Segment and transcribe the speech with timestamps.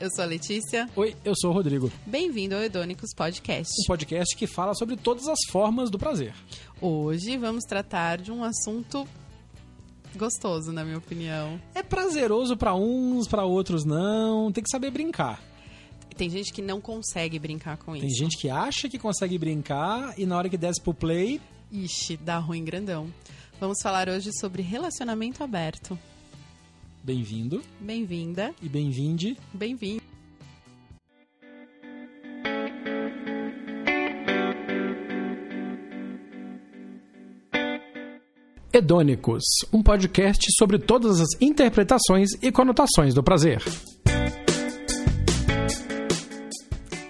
[0.00, 0.88] Eu sou a Letícia.
[0.96, 1.92] Oi, eu sou o Rodrigo.
[2.06, 3.70] Bem-vindo ao Edônicos Podcast.
[3.84, 6.34] Um podcast que fala sobre todas as formas do prazer.
[6.80, 9.06] Hoje vamos tratar de um assunto
[10.16, 11.60] gostoso, na minha opinião.
[11.74, 14.50] É prazeroso para uns, para outros não.
[14.50, 15.42] Tem que saber brincar.
[16.16, 18.18] Tem gente que não consegue brincar com Tem isso.
[18.18, 21.40] gente que acha que consegue brincar e na hora que desce pro play,
[21.70, 23.12] Ixi, dá ruim grandão.
[23.60, 25.96] Vamos falar hoje sobre relacionamento aberto.
[27.04, 29.36] bem-vindo Bem-vinda, e bem-vinde.
[29.54, 29.99] bem-vindo.
[38.72, 39.42] Hedônicos,
[39.72, 43.60] um podcast sobre todas as interpretações e conotações do prazer.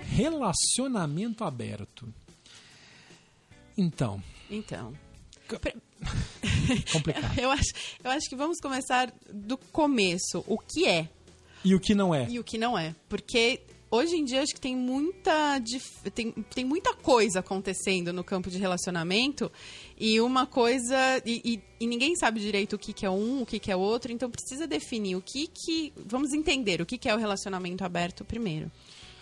[0.08, 2.08] Relacionamento aberto.
[3.76, 4.92] Então, Então,
[6.92, 7.38] complicado.
[7.38, 7.72] eu acho,
[8.02, 10.44] eu acho que vamos começar do começo.
[10.46, 11.08] O que é
[11.64, 12.26] E o que não é?
[12.28, 12.94] e o que não é.
[13.08, 15.60] Porque hoje em dia acho que tem muita,
[16.14, 19.50] tem, tem muita coisa acontecendo no campo de relacionamento
[19.98, 20.96] e uma coisa.
[21.26, 23.76] E, e- e ninguém sabe direito o que, que é um, o que, que é
[23.76, 25.92] outro, então precisa definir o que que.
[26.06, 28.70] Vamos entender o que, que é o relacionamento aberto primeiro.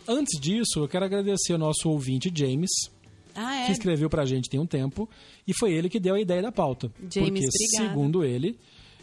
[0.07, 2.71] Antes disso, eu quero agradecer ao nosso ouvinte James,
[3.35, 3.73] Ah, que é.
[3.73, 5.09] escreveu pra gente tem um tempo,
[5.47, 6.91] e foi ele que deu a ideia da pauta.
[7.13, 7.89] James, porque, obrigada.
[7.91, 8.59] segundo ele,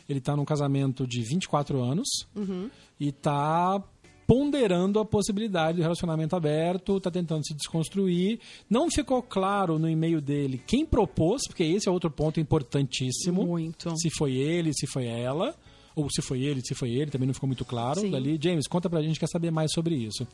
[0.09, 2.69] ele tá num casamento de 24 anos Uhum.
[2.99, 3.81] e tá
[4.27, 8.39] ponderando a possibilidade do relacionamento aberto, tá tentando se desconstruir.
[8.69, 13.45] Não ficou claro no e-mail dele quem propôs, porque esse é outro ponto importantíssimo.
[13.45, 13.95] Muito.
[13.99, 15.55] Se foi ele, se foi ela,
[15.95, 18.01] ou se foi ele, se foi ele, também não ficou muito claro.
[18.01, 18.11] Sim.
[18.11, 20.27] Dali, James, conta pra gente, quer saber mais sobre isso.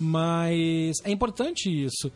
[0.00, 2.10] Mas é importante isso.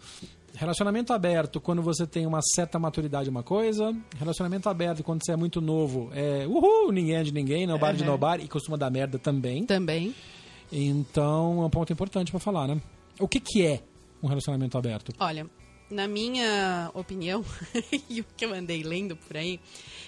[0.54, 3.96] Relacionamento aberto, quando você tem uma certa maturidade, uma coisa.
[4.18, 8.04] Relacionamento aberto, quando você é muito novo, é uhul, ninguém é de ninguém, nobody de
[8.04, 8.10] Uhum.
[8.10, 9.64] nobody, e costuma dar merda também.
[9.64, 10.14] Também.
[10.72, 12.80] Então é um ponto importante pra falar, né?
[13.20, 13.82] O que, que é
[14.22, 15.12] um relacionamento aberto?
[15.20, 15.46] Olha,
[15.90, 17.44] na minha opinião,
[18.08, 19.60] e o que eu andei lendo por aí,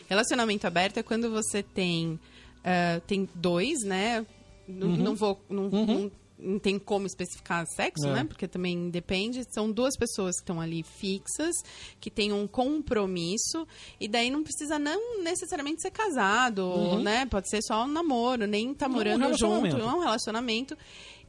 [0.09, 2.19] relacionamento aberto é quando você tem,
[2.65, 4.25] ah, tem dois, né?
[4.67, 4.97] Não, Uhum.
[4.97, 5.39] não vou.
[5.51, 8.13] Não, não- não tem como especificar sexo, É.
[8.13, 8.25] né?
[8.25, 9.45] Porque também depende.
[9.53, 11.55] São duas pessoas que estão ali fixas,
[12.01, 13.67] que têm um compromisso,
[14.01, 17.27] e daí não precisa não necessariamente ser casado, né?
[17.27, 20.77] Pode ser só um namoro, nem tá Não, um morando junto, é um relacionamento.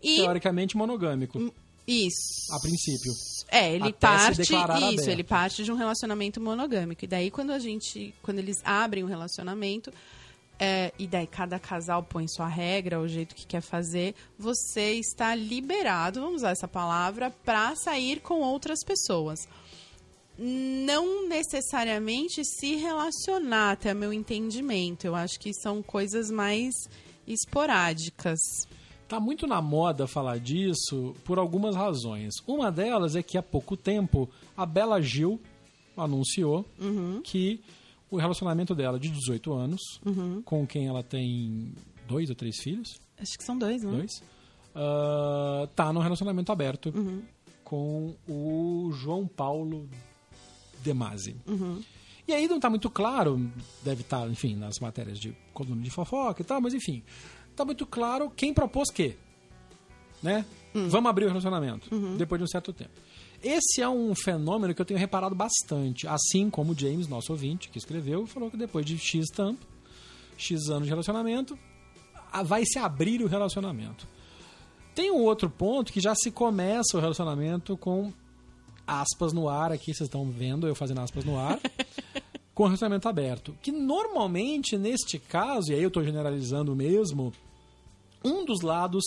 [0.01, 1.53] E Teoricamente monogâmico,
[1.87, 2.53] isso.
[2.53, 3.11] a princípio.
[3.49, 5.07] É, ele Até parte isso, aberto.
[5.07, 7.05] ele parte de um relacionamento monogâmico.
[7.05, 9.91] E daí quando a gente, quando eles abrem um relacionamento,
[10.59, 15.35] é, e daí cada casal põe sua regra, o jeito que quer fazer, você está
[15.35, 19.47] liberado, vamos usar essa palavra, para sair com outras pessoas.
[20.37, 25.05] Não necessariamente se relacionar, até meu entendimento.
[25.05, 26.73] Eu acho que são coisas mais
[27.25, 28.39] esporádicas.
[29.07, 32.33] Tá muito na moda falar disso por algumas razões.
[32.45, 35.39] Uma delas é que há pouco tempo a Bela Gil
[35.95, 36.65] anunciou
[37.23, 37.61] que
[38.15, 39.81] o relacionamento dela de 18 anos,
[40.45, 41.73] com quem ela tem
[42.07, 43.91] dois ou três filhos, Acho que são dois, né?
[43.91, 44.23] dois,
[44.75, 46.93] ah, tá num relacionamento aberto
[47.63, 49.89] com o João Paulo
[50.83, 51.35] Demasi.
[52.27, 53.51] E aí não tá muito claro,
[53.83, 57.03] deve estar, enfim, nas matérias de coluna de fofoca e tal, mas enfim,
[57.55, 59.15] tá muito claro quem propôs que,
[60.23, 60.45] né?
[60.73, 62.91] Vamos abrir o relacionamento depois de um certo tempo.
[63.45, 67.69] Esse é um fenômeno que eu tenho reparado bastante, assim como o James, nosso ouvinte,
[67.69, 69.63] que escreveu, falou que depois de X tempo,
[70.35, 71.55] X anos de relacionamento,
[72.43, 74.07] vai se abrir o relacionamento.
[74.95, 78.11] Tem um outro ponto que já se começa o relacionamento com
[78.87, 81.59] aspas no ar, aqui vocês estão vendo eu fazendo aspas no ar,
[82.51, 83.55] com o relacionamento aberto.
[83.61, 87.31] Que normalmente, neste caso, e aí eu estou generalizando mesmo,
[88.23, 89.03] um dos lados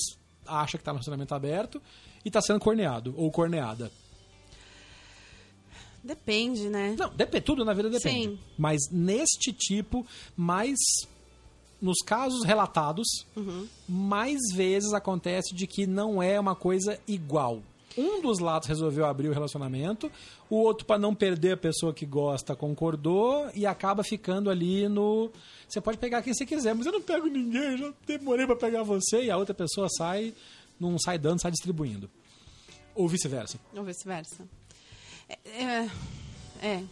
[0.46, 1.82] acha que está no relacionamento aberto
[2.24, 3.90] e está sendo corneado ou corneada.
[6.02, 6.94] Depende, né?
[6.98, 8.36] Não, depende, tudo na vida depende.
[8.36, 8.38] Sim.
[8.56, 10.76] Mas neste tipo, mais
[11.80, 13.06] nos casos relatados,
[13.88, 17.62] mais vezes acontece de que não é uma coisa igual.
[17.96, 20.10] Um dos lados resolveu abrir o relacionamento,
[20.48, 25.30] o outro, para não perder a pessoa que gosta, concordou e acaba ficando ali no.
[25.68, 28.82] Você pode pegar quem você quiser, mas eu não pego ninguém, já demorei para pegar
[28.82, 30.32] você, e a outra pessoa sai,
[30.78, 32.08] não sai dando, sai distribuindo.
[32.94, 33.58] Ou vice-versa.
[33.74, 34.48] Ou vice-versa.
[35.28, 35.88] É,
[36.62, 36.84] é,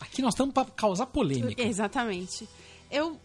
[0.00, 1.62] Aqui nós estamos para causar polêmica.
[1.62, 2.48] exatamente.
[2.90, 3.20] Eu,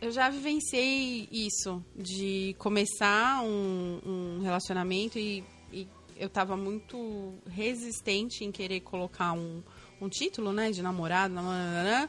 [0.00, 8.44] eu já vivenciei isso, de começar um, um relacionamento e, e eu tava muito resistente
[8.44, 9.62] em querer colocar um,
[10.00, 12.08] um título, né, de namorado, namorada,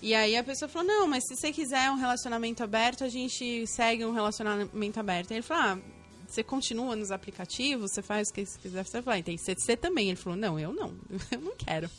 [0.00, 3.66] e aí a pessoa falou, não, mas se você quiser um relacionamento aberto, a gente
[3.66, 5.32] segue um relacionamento aberto.
[5.32, 5.78] E ele falou, ah,
[6.28, 9.22] você continua nos aplicativos, você faz o que você quiser, você vai.
[9.22, 10.08] Tem você também.
[10.08, 10.94] Ele falou, não, eu não,
[11.32, 11.90] eu não quero.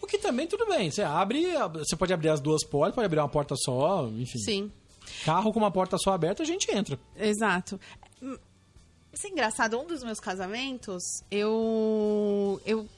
[0.00, 0.90] O que também tudo bem.
[0.90, 4.38] Você abre, você pode abrir as duas portas, pode abrir uma porta só, enfim.
[4.38, 4.72] Sim.
[5.24, 6.98] Carro com uma porta só aberta, a gente entra.
[7.14, 7.78] Exato.
[9.12, 9.78] Isso é engraçado.
[9.78, 12.88] Um dos meus casamentos, eu, eu.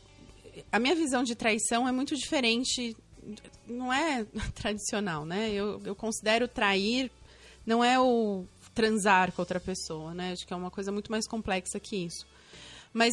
[0.71, 2.97] A minha visão de traição é muito diferente.
[3.67, 4.25] Não é
[4.55, 5.51] tradicional, né?
[5.51, 7.11] Eu, eu considero trair.
[7.67, 8.47] Não é o
[8.77, 10.33] transar com outra pessoa, né?
[10.33, 12.27] Acho que é uma coisa muito mais complexa que isso.
[12.93, 13.13] Mas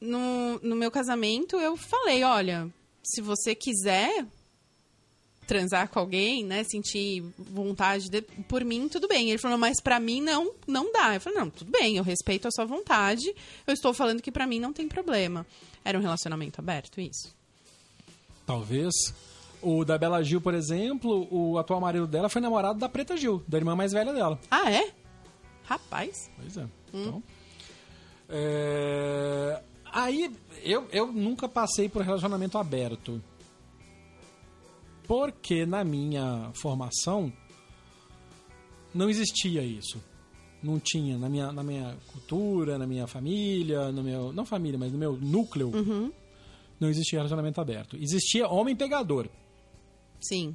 [0.00, 2.68] no, no meu casamento, eu falei: olha,
[3.04, 4.26] se você quiser,
[5.46, 9.28] transar com alguém, né, sentir vontade de, por mim, tudo bem.
[9.28, 11.14] Ele falou, mas para mim não, não dá.
[11.14, 13.34] Eu falei, não, tudo bem, eu respeito a sua vontade.
[13.66, 15.46] Eu estou falando que para mim não tem problema.
[15.84, 17.34] Era um relacionamento aberto, isso.
[18.46, 18.94] Talvez.
[19.60, 23.44] O da Bela Gil, por exemplo, o atual marido dela foi namorado da Preta Gil,
[23.46, 24.36] da irmã mais velha dela.
[24.50, 24.90] Ah, é?
[25.72, 26.30] Rapaz.
[26.36, 26.64] Pois é.
[26.64, 26.68] Hum.
[26.92, 27.22] Então,
[28.28, 29.62] é...
[29.86, 30.30] Aí,
[30.62, 33.22] eu, eu nunca passei por relacionamento aberto
[35.06, 37.32] porque na minha formação
[38.94, 40.02] não existia isso.
[40.62, 44.32] Não tinha na minha, na minha cultura, na minha família, no meu.
[44.32, 45.70] Não família, mas no meu núcleo.
[45.74, 46.12] Uhum.
[46.78, 47.96] Não existia relacionamento aberto.
[47.96, 49.28] Existia homem pegador.
[50.20, 50.54] Sim.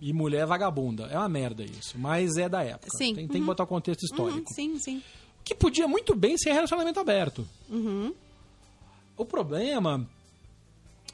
[0.00, 1.04] E mulher vagabunda.
[1.10, 1.98] É uma merda isso.
[1.98, 2.96] Mas é da época.
[2.96, 3.14] Sim.
[3.14, 3.30] Tem, uhum.
[3.30, 4.38] tem que botar o contexto histórico.
[4.38, 4.54] Uhum.
[4.54, 5.02] Sim, sim.
[5.44, 7.46] Que podia muito bem ser relacionamento aberto.
[7.68, 8.14] Uhum.
[9.16, 10.06] O problema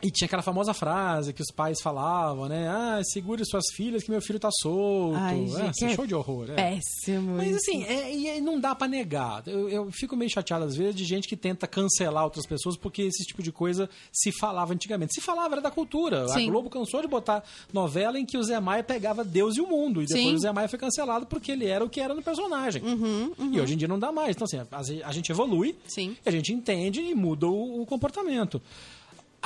[0.03, 2.69] e tinha aquela famosa frase que os pais falavam, né?
[2.69, 5.17] Ah, segure suas filhas que meu filho tá solto.
[5.17, 6.51] Ai, é, gente, assim, é show de horror.
[6.51, 6.55] É.
[6.55, 7.37] Péssimo.
[7.37, 9.43] Mas assim, é, e não dá para negar.
[9.47, 13.03] Eu, eu, fico meio chateado às vezes de gente que tenta cancelar outras pessoas porque
[13.03, 15.15] esse tipo de coisa se falava antigamente.
[15.15, 16.29] Se falava, era da cultura.
[16.29, 16.47] Sim.
[16.47, 19.67] A Globo cansou de botar novela em que o Zé Maia pegava Deus e o
[19.67, 20.03] mundo.
[20.03, 20.35] E depois Sim.
[20.35, 22.83] o Zé Maia foi cancelado porque ele era o que era no personagem.
[22.83, 23.53] Uhum, uhum.
[23.53, 24.37] E hoje em dia não dá mais.
[24.37, 26.17] Então, assim, a, a gente evolui, Sim.
[26.25, 28.61] a gente entende e muda o, o comportamento.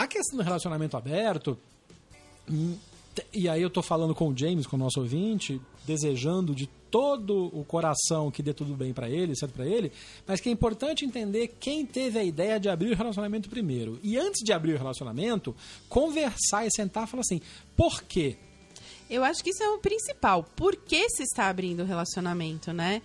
[0.00, 1.58] A questão do relacionamento aberto,
[2.50, 2.74] hum,
[3.34, 7.50] e aí eu tô falando com o James, com o nosso ouvinte, desejando de todo
[7.52, 9.92] o coração que dê tudo bem para ele, certo para ele,
[10.26, 14.00] mas que é importante entender quem teve a ideia de abrir o relacionamento primeiro.
[14.02, 15.54] E antes de abrir o relacionamento,
[15.86, 17.42] conversar e sentar e falar assim:
[17.76, 18.38] por quê?
[19.10, 20.44] Eu acho que isso é o principal.
[20.54, 23.02] Por que se está abrindo o relacionamento, né?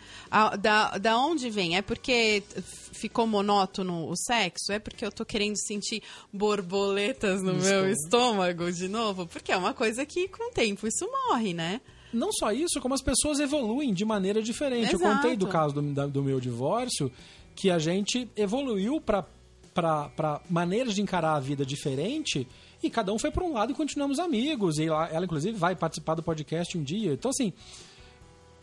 [0.61, 1.75] Da, da onde vem?
[1.77, 2.43] É porque
[2.93, 4.71] ficou monótono o sexo?
[4.71, 7.91] É porque eu tô querendo sentir borboletas no No meu estômago.
[7.91, 9.25] estômago de novo?
[9.25, 11.81] Porque é uma coisa que com o tempo isso morre, né?
[12.13, 14.93] Não só isso, como as pessoas evoluem de maneira diferente.
[14.93, 15.15] Eu Exato.
[15.15, 17.11] contei do caso do, do meu divórcio,
[17.55, 19.25] que a gente evoluiu para
[20.49, 22.47] maneiras de encarar a vida diferente
[22.85, 24.77] e cada um foi para um lado e continuamos amigos.
[24.77, 27.13] E ela, ela, inclusive, vai participar do podcast um dia.
[27.13, 27.53] Então, assim,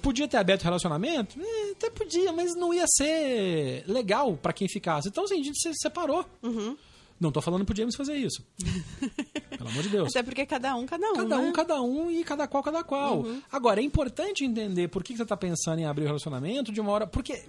[0.01, 1.39] podia ter aberto o relacionamento?
[1.41, 5.09] É, até podia, mas não ia ser legal para quem ficasse.
[5.09, 6.25] Então, assim, a gente se separou.
[6.43, 6.77] Uhum.
[7.21, 8.45] Não tô falando pro James fazer isso.
[9.57, 10.09] Pelo amor de Deus.
[10.09, 11.15] Até porque cada um, cada um.
[11.15, 11.53] Cada um, né?
[11.53, 13.25] cada um e cada qual, cada qual.
[13.51, 16.81] Agora, é importante entender por que que você está pensando em abrir o relacionamento de
[16.81, 17.07] uma hora.
[17.07, 17.45] Porque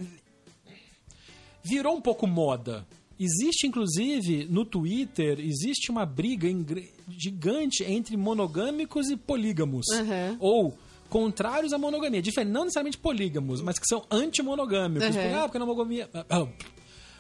[1.64, 2.86] virou um pouco moda.
[3.24, 6.48] Existe, inclusive, no Twitter, existe uma briga
[7.10, 9.86] gigante entre monogâmicos e polígamos.
[9.88, 10.38] Uhum.
[10.40, 10.78] Ou
[11.10, 12.22] contrários à monogamia.
[12.22, 15.08] Diferente, não necessariamente polígamos, mas que são antimonogâmicos.
[15.08, 15.14] Uhum.
[15.14, 16.10] Porque, ah, porque monogamia...
[16.14, 16.48] ah,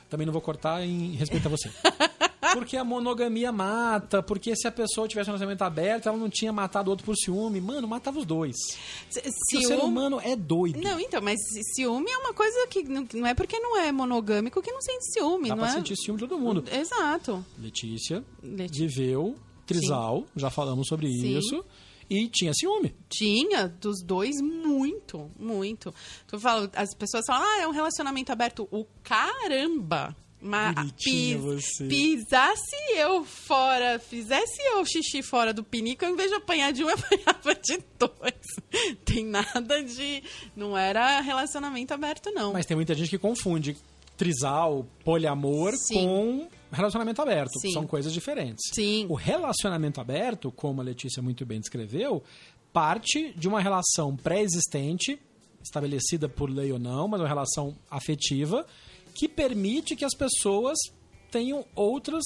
[0.09, 1.69] Também não vou cortar em respeito a você.
[2.53, 6.51] Porque a monogamia mata, porque se a pessoa tivesse um relacionamento aberto, ela não tinha
[6.53, 7.59] matado o outro por ciúme.
[7.59, 8.55] Mano, matava os dois.
[9.11, 10.81] Porque o ser humano é doido.
[10.81, 11.39] Não, então, mas
[11.75, 15.49] ciúme é uma coisa que não, é porque não é monogâmico que não sente ciúme,
[15.49, 15.75] Dá não pra é?
[15.75, 16.63] sentir ciúme de todo mundo.
[16.71, 17.45] Exato.
[17.59, 18.87] Letícia Letícia.
[18.87, 21.37] viveu trisal, já falamos sobre Sim.
[21.37, 21.63] isso,
[22.09, 22.93] e tinha ciúme.
[23.09, 25.93] Tinha dos dois muito, muito.
[26.27, 28.67] Tu fala, as pessoas falam, ah, é um relacionamento aberto.
[28.71, 30.15] O caramba!
[30.43, 30.75] Mas
[31.39, 31.85] você.
[31.87, 36.89] pisasse eu fora, fizesse eu xixi fora do pinico, ao invés de apanhar de um,
[36.91, 38.97] eu apanhava de dois.
[39.05, 40.21] Tem nada de.
[40.53, 42.51] Não era relacionamento aberto, não.
[42.51, 43.77] Mas tem muita gente que confunde
[44.17, 45.95] trisal, poliamor Sim.
[45.95, 47.59] com relacionamento aberto.
[47.59, 47.71] Sim.
[47.71, 48.69] São coisas diferentes.
[48.73, 49.05] Sim.
[49.09, 52.21] O relacionamento aberto, como a Letícia muito bem descreveu,
[52.73, 55.17] parte de uma relação pré-existente,
[55.63, 58.65] estabelecida por lei ou não, mas uma relação afetiva,
[59.13, 60.77] que permite que as pessoas
[61.31, 62.23] tenham outras,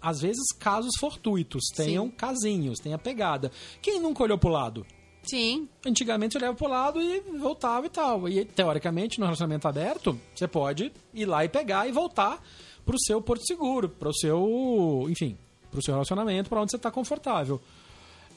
[0.00, 2.10] às vezes, casos fortuitos, tenham Sim.
[2.10, 3.50] casinhos, tenha pegada.
[3.80, 4.86] Quem nunca olhou pro lado?
[5.22, 5.68] Sim.
[5.84, 8.28] Antigamente você olhava pro lado e voltava e tal.
[8.28, 12.42] E teoricamente, no relacionamento aberto, você pode ir lá e pegar e voltar
[12.84, 15.36] pro seu porto seguro, pro seu, enfim,
[15.70, 17.60] pro seu relacionamento, para onde você está confortável.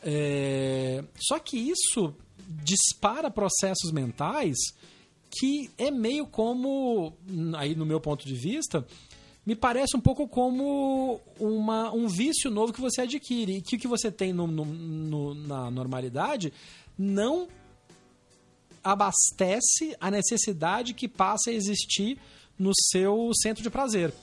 [0.03, 2.13] É, Só que isso
[2.63, 4.57] dispara processos mentais
[5.39, 7.13] que é meio como,
[7.57, 8.85] aí no meu ponto de vista,
[9.45, 13.79] me parece um pouco como uma, um vício novo que você adquire e que o
[13.79, 16.53] que você tem no, no, no, na normalidade
[16.97, 17.47] não
[18.83, 22.17] abastece a necessidade que passa a existir
[22.57, 24.13] no seu centro de prazer.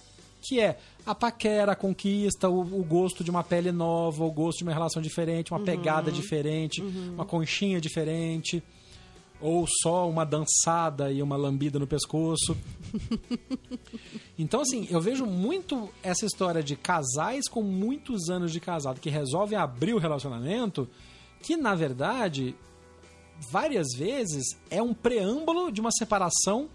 [0.43, 4.59] Que é a paquera, a conquista, o, o gosto de uma pele nova, o gosto
[4.59, 5.67] de uma relação diferente, uma uhum.
[5.67, 7.15] pegada diferente, uhum.
[7.15, 8.63] uma conchinha diferente
[9.41, 12.57] ou só uma dançada e uma lambida no pescoço.
[14.39, 19.11] Então, assim, eu vejo muito essa história de casais com muitos anos de casado que
[19.11, 20.89] resolvem abrir o relacionamento,
[21.43, 22.57] que na verdade,
[23.51, 26.71] várias vezes é um preâmbulo de uma separação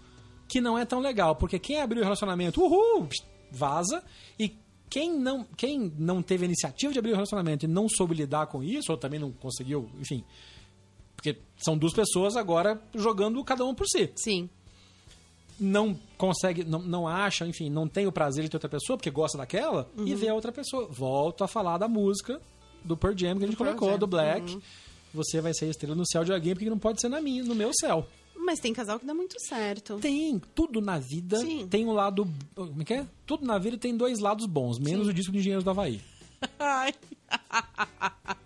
[0.48, 3.08] que não é tão legal, porque quem abriu o relacionamento, uhul,
[3.50, 4.02] vaza,
[4.38, 4.56] e
[4.88, 8.46] quem não, quem não teve a iniciativa de abrir o relacionamento e não soube lidar
[8.46, 10.24] com isso, ou também não conseguiu, enfim,
[11.26, 14.10] porque são duas pessoas agora jogando cada um por si.
[14.16, 14.48] Sim.
[15.58, 19.10] Não consegue, não, não acha, enfim, não tem o prazer de ter outra pessoa, porque
[19.10, 20.06] gosta daquela, uhum.
[20.06, 20.86] e vê a outra pessoa.
[20.86, 22.40] Volto a falar da música
[22.84, 24.54] do Pearl Jam que a gente do colocou, do Black.
[24.54, 24.60] Uhum.
[25.14, 27.54] Você vai ser estrela no céu de alguém, porque não pode ser na minha, no
[27.54, 28.06] meu céu.
[28.36, 29.98] Mas tem casal que dá muito certo.
[29.98, 30.40] Tem.
[30.54, 31.66] Tudo na vida Sim.
[31.66, 32.28] tem um lado.
[32.54, 33.06] Como é que é?
[33.24, 35.10] Tudo na vida tem dois lados bons, menos Sim.
[35.10, 36.02] o disco de Engenheiros do Havaí.
[36.60, 36.94] Ai.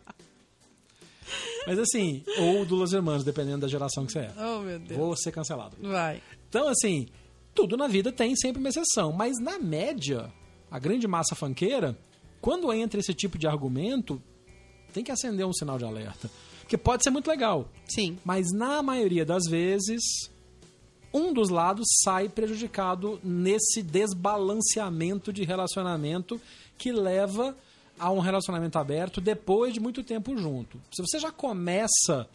[1.67, 4.33] Mas assim, ou do Los Hermanos, dependendo da geração que você é.
[4.39, 4.99] Oh, meu Deus.
[4.99, 5.77] Vou ser cancelado.
[5.81, 6.23] Vai.
[6.49, 7.07] Então, assim,
[7.55, 9.13] tudo na vida tem sempre uma exceção.
[9.13, 10.33] Mas na média,
[10.71, 11.97] a grande massa fanqueira,
[12.41, 14.21] quando entra esse tipo de argumento,
[14.93, 16.31] tem que acender um sinal de alerta.
[16.61, 17.69] Porque pode ser muito legal.
[17.89, 18.19] Sim.
[18.25, 20.03] Mas na maioria das vezes,
[21.13, 26.41] um dos lados sai prejudicado nesse desbalanceamento de relacionamento
[26.79, 27.57] que leva
[28.01, 30.81] a um relacionamento aberto depois de muito tempo junto.
[30.91, 32.27] Se você já começa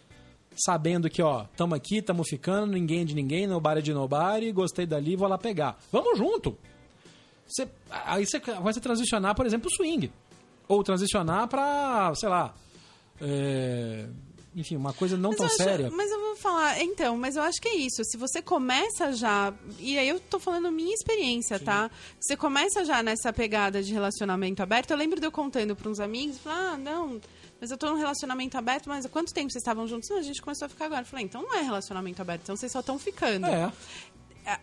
[0.55, 4.51] sabendo que, ó, tamo aqui, tamo ficando, ninguém é de ninguém, nobody é de nobody,
[4.51, 5.77] gostei dali, vou lá pegar.
[5.91, 6.57] Vamos junto!
[7.47, 10.11] Você, aí você vai transicionar, por exemplo, swing.
[10.67, 12.55] Ou transicionar pra, sei lá,
[13.21, 14.07] é,
[14.55, 15.91] enfim, uma coisa não mas tão acho, séria.
[15.91, 18.03] Mas eu falar, então, mas eu acho que é isso.
[18.03, 21.65] Se você começa já, e aí eu tô falando minha experiência, Sim.
[21.65, 21.89] tá?
[22.19, 24.91] Você começa já nessa pegada de relacionamento aberto.
[24.91, 27.19] Eu lembro de eu contando para uns amigos, falar, ah, não,
[27.59, 30.07] mas eu tô num relacionamento aberto, mas há quanto tempo vocês estavam juntos?
[30.09, 31.01] Não, a gente começou a ficar agora.
[31.01, 33.47] Eu falei, então não é relacionamento aberto, então vocês só estão ficando.
[33.47, 33.71] É.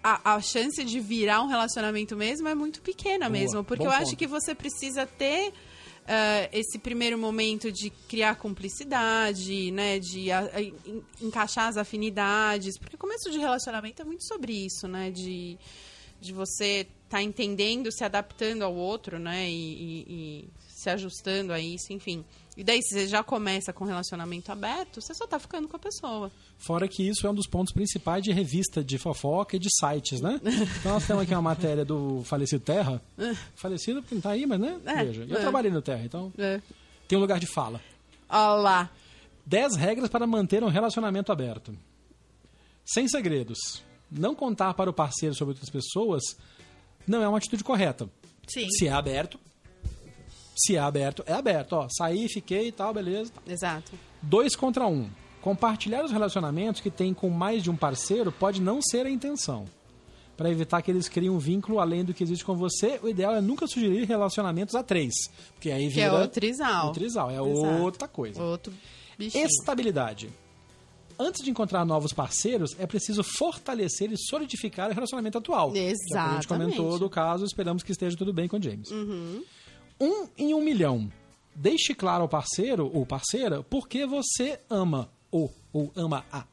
[0.04, 3.64] A, a, chance de virar um relacionamento mesmo é muito pequena Boa, mesmo.
[3.64, 4.02] Porque eu ponto.
[4.02, 5.52] acho que você precisa ter
[6.02, 9.98] uh, esse primeiro momento de criar cumplicidade, né?
[9.98, 12.78] De a, a, en, encaixar as afinidades.
[12.78, 15.10] Porque começo de relacionamento é muito sobre isso, né?
[15.10, 15.58] De,
[16.20, 19.48] de você estar tá entendendo, se adaptando ao outro, né?
[19.48, 22.24] E, e, e se ajustando a isso, enfim.
[22.56, 25.78] E daí, se você já começa com relacionamento aberto, você só tá ficando com a
[25.78, 26.30] pessoa.
[26.58, 30.20] Fora que isso é um dos pontos principais de revista de fofoca e de sites,
[30.20, 30.38] né?
[30.80, 33.00] Então nós temos aqui uma matéria do falecido Terra.
[33.56, 34.78] Falecido porque não tá aí, mas né?
[34.84, 35.26] É, Veja.
[35.28, 35.40] Eu é.
[35.40, 36.60] trabalhei no Terra, então é.
[37.08, 37.80] tem um lugar de fala.
[38.28, 38.90] Olá.
[39.46, 41.76] 10 regras para manter um relacionamento aberto.
[42.84, 43.82] Sem segredos.
[44.10, 46.22] Não contar para o parceiro sobre outras pessoas
[47.06, 48.08] não é uma atitude correta.
[48.46, 48.68] Sim.
[48.70, 49.38] Se é aberto,
[50.54, 51.72] se é aberto, é aberto.
[51.74, 53.32] Ó, saí, fiquei e tal, beleza.
[53.46, 53.92] Exato.
[54.20, 55.08] Dois contra um.
[55.40, 59.64] Compartilhar os relacionamentos que tem com mais de um parceiro pode não ser a intenção.
[60.36, 63.34] Para evitar que eles criem um vínculo além do que existe com você, o ideal
[63.34, 65.12] é nunca sugerir relacionamentos a três.
[65.54, 66.10] Porque aí vira.
[66.10, 66.88] Que é o trisal.
[66.88, 67.82] O trisal, é Exato.
[67.82, 68.42] outra coisa.
[68.42, 68.72] Outro
[69.18, 69.44] bichinho.
[69.44, 70.30] Estabilidade.
[71.18, 75.74] Antes de encontrar novos parceiros, é preciso fortalecer e solidificar o relacionamento atual.
[75.76, 76.16] Exatamente.
[76.16, 78.90] a gente comentou do caso, esperamos que esteja tudo bem com o James.
[78.90, 79.42] Uhum
[80.02, 81.10] um em um milhão.
[81.54, 86.44] Deixe claro ao parceiro ou parceira por que você ama o ou ama a.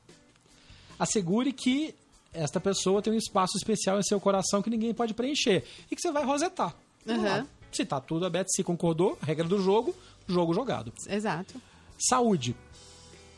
[0.99, 1.95] Assegure que
[2.33, 6.01] esta pessoa tem um espaço especial em seu coração que ninguém pode preencher e que
[6.01, 6.75] você vai rosetar.
[7.07, 7.45] Uhum.
[7.71, 9.95] Se tá tudo aberto, se concordou, regra do jogo,
[10.27, 10.93] jogo jogado.
[11.07, 11.59] Exato.
[11.97, 12.55] Saúde.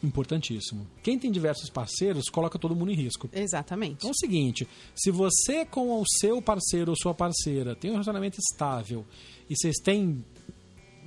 [0.04, 0.88] Importantíssimo.
[1.04, 3.30] Quem tem diversos parceiros coloca todo mundo em risco.
[3.32, 3.98] Exatamente.
[3.98, 7.94] Então é o seguinte: se você com o seu parceiro ou sua parceira tem um
[7.94, 9.06] relacionamento estável
[9.50, 10.26] e vocês têm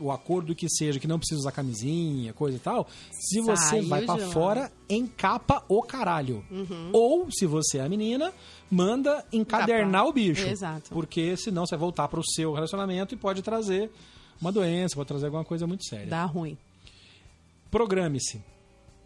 [0.01, 3.89] o acordo que seja, que não precisa usar camisinha, coisa e tal, se você Saiu
[3.89, 6.45] vai para fora, encapa o caralho.
[6.51, 6.91] Uhum.
[6.93, 8.33] Ou, se você é a menina,
[8.71, 10.09] manda encadernar Capa.
[10.09, 10.47] o bicho.
[10.47, 10.91] Exato.
[10.91, 13.91] Porque senão você vai voltar para o seu relacionamento e pode trazer
[14.41, 16.07] uma doença, pode trazer alguma coisa muito séria.
[16.07, 16.59] Dá ruim.
[17.71, 18.43] Programe-se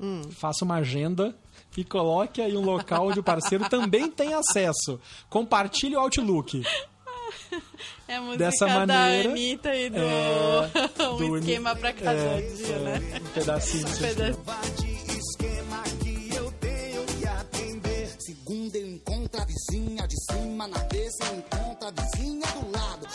[0.01, 0.23] hum.
[0.31, 1.35] faça uma agenda
[1.77, 5.01] e coloque aí um local onde o parceiro também tem acesso.
[5.29, 6.63] Compartilhe o Outlook.
[8.09, 12.19] É a música Dessa maneira, da Anitta e do, é, um esquema pra cada tá
[12.19, 13.21] é, dia, é, né?
[13.21, 13.87] Um pedacinho.
[13.87, 15.19] Um pedacinho.
[15.19, 18.17] esquema que eu tenho que atender.
[18.19, 23.07] Segunda eu encontro a vizinha de cima, na terça eu encontro a vizinha do lado.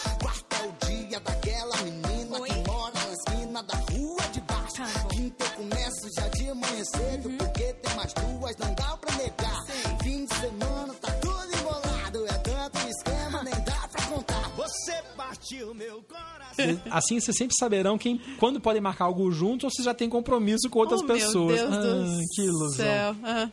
[6.83, 9.63] Manhã cedo, porque tem mais duas, não dá pra negar.
[10.03, 14.49] Fim de semana tá tudo embolado, é tanto esquema, nem dá pra contar.
[14.55, 16.81] Você partiu meu coração.
[16.91, 20.69] Assim vocês sempre saberão quem, quando podem marcar algo junto ou se já tem compromisso
[20.69, 21.59] com outras oh, pessoas.
[21.59, 22.85] Meu Deus ah, do que ilusão.
[22.85, 23.15] Céu.
[23.23, 23.49] Ah.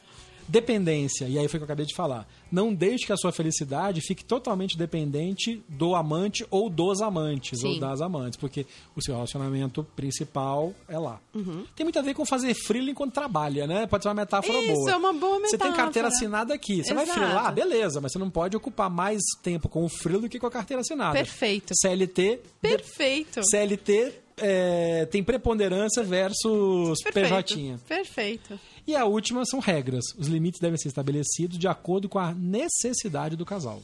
[0.50, 2.26] Dependência, e aí foi o que eu acabei de falar.
[2.50, 7.74] Não deixe que a sua felicidade fique totalmente dependente do amante ou dos amantes, Sim.
[7.74, 8.66] ou das amantes, porque
[8.96, 11.20] o seu relacionamento principal é lá.
[11.32, 11.64] Uhum.
[11.76, 13.86] Tem muito a ver com fazer frilo enquanto trabalha, né?
[13.86, 14.90] Pode ser uma metáfora Isso, boa.
[14.90, 15.76] é uma boa Você tem metáfora.
[15.76, 16.82] carteira assinada aqui.
[16.82, 17.20] Você vai Exato.
[17.20, 20.46] frilar, beleza, mas você não pode ocupar mais tempo com o frilo do que com
[20.46, 21.12] a carteira assinada.
[21.12, 21.72] Perfeito.
[21.80, 22.40] CLT.
[22.60, 23.40] Perfeito.
[23.44, 27.54] CLT é, tem preponderância versus Perfeito.
[27.54, 27.78] PJ.
[27.86, 28.60] Perfeito.
[28.86, 30.04] E a última são regras.
[30.18, 33.82] Os limites devem ser estabelecidos de acordo com a necessidade do casal.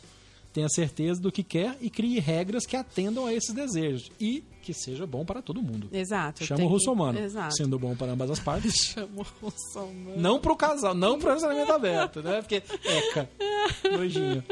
[0.53, 4.73] Tenha certeza do que quer e crie regras que atendam a esses desejos e que
[4.73, 5.87] seja bom para todo mundo.
[5.93, 6.43] Exato.
[6.45, 7.19] Chama o que- russomano.
[7.21, 7.55] Exato.
[7.55, 8.73] Sendo bom para ambas as partes.
[8.97, 10.17] Chama o russomano.
[10.17, 12.41] Não pro casal, não pro relacionamento aberto, né?
[12.41, 13.29] Porque eca,
[13.93, 14.43] nojinho.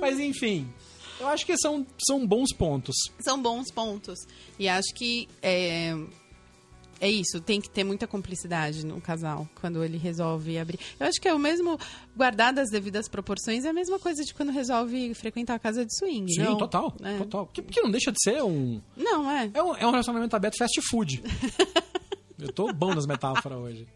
[0.00, 0.68] Mas enfim,
[1.20, 2.94] eu acho que são, são bons pontos.
[3.20, 4.18] São bons pontos.
[4.58, 5.94] E acho que é,
[7.00, 10.78] é isso, tem que ter muita cumplicidade no casal quando ele resolve abrir.
[11.00, 11.78] Eu acho que é o mesmo,
[12.16, 15.92] guardar das devidas proporções, é a mesma coisa de quando resolve frequentar a casa de
[15.96, 16.32] swing.
[16.32, 16.56] Sim, não?
[16.56, 17.18] total, É.
[17.18, 17.46] total.
[17.52, 18.80] Que, que não deixa de ser um...
[18.96, 19.50] Não, é.
[19.52, 21.22] É um, é um relacionamento aberto fast food.
[22.38, 23.86] Eu tô bom nas metáforas hoje.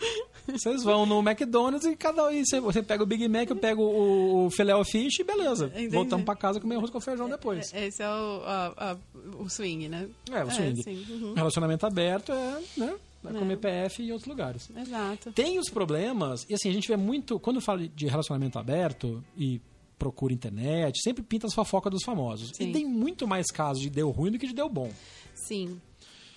[0.52, 2.44] Vocês vão no McDonald's e cada um.
[2.62, 5.66] Você, pega o Big Mac, eu pego o, filé o fish e beleza.
[5.66, 5.88] Entendi.
[5.88, 7.72] Voltamos pra casa comer arroz com feijão depois.
[7.74, 8.96] Esse é o, a- a-
[9.38, 10.08] o swing, né?
[10.30, 10.82] É, o swing.
[10.82, 11.34] sim, uhum.
[11.34, 12.94] Relacionamento aberto é, né?
[13.22, 14.70] Vai comer PF em outros lugares.
[14.76, 15.32] Exato.
[15.32, 17.38] Tem os problemas, e assim, a gente vê muito.
[17.40, 19.60] Quando fala de relacionamento aberto e
[19.98, 22.52] procura internet, sempre pinta as fofocas dos famosos.
[22.54, 22.68] Sim.
[22.68, 24.90] E tem muito mais casos de deu ruim do que de deu bom.
[25.34, 25.80] Sim,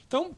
[0.08, 0.32] Então,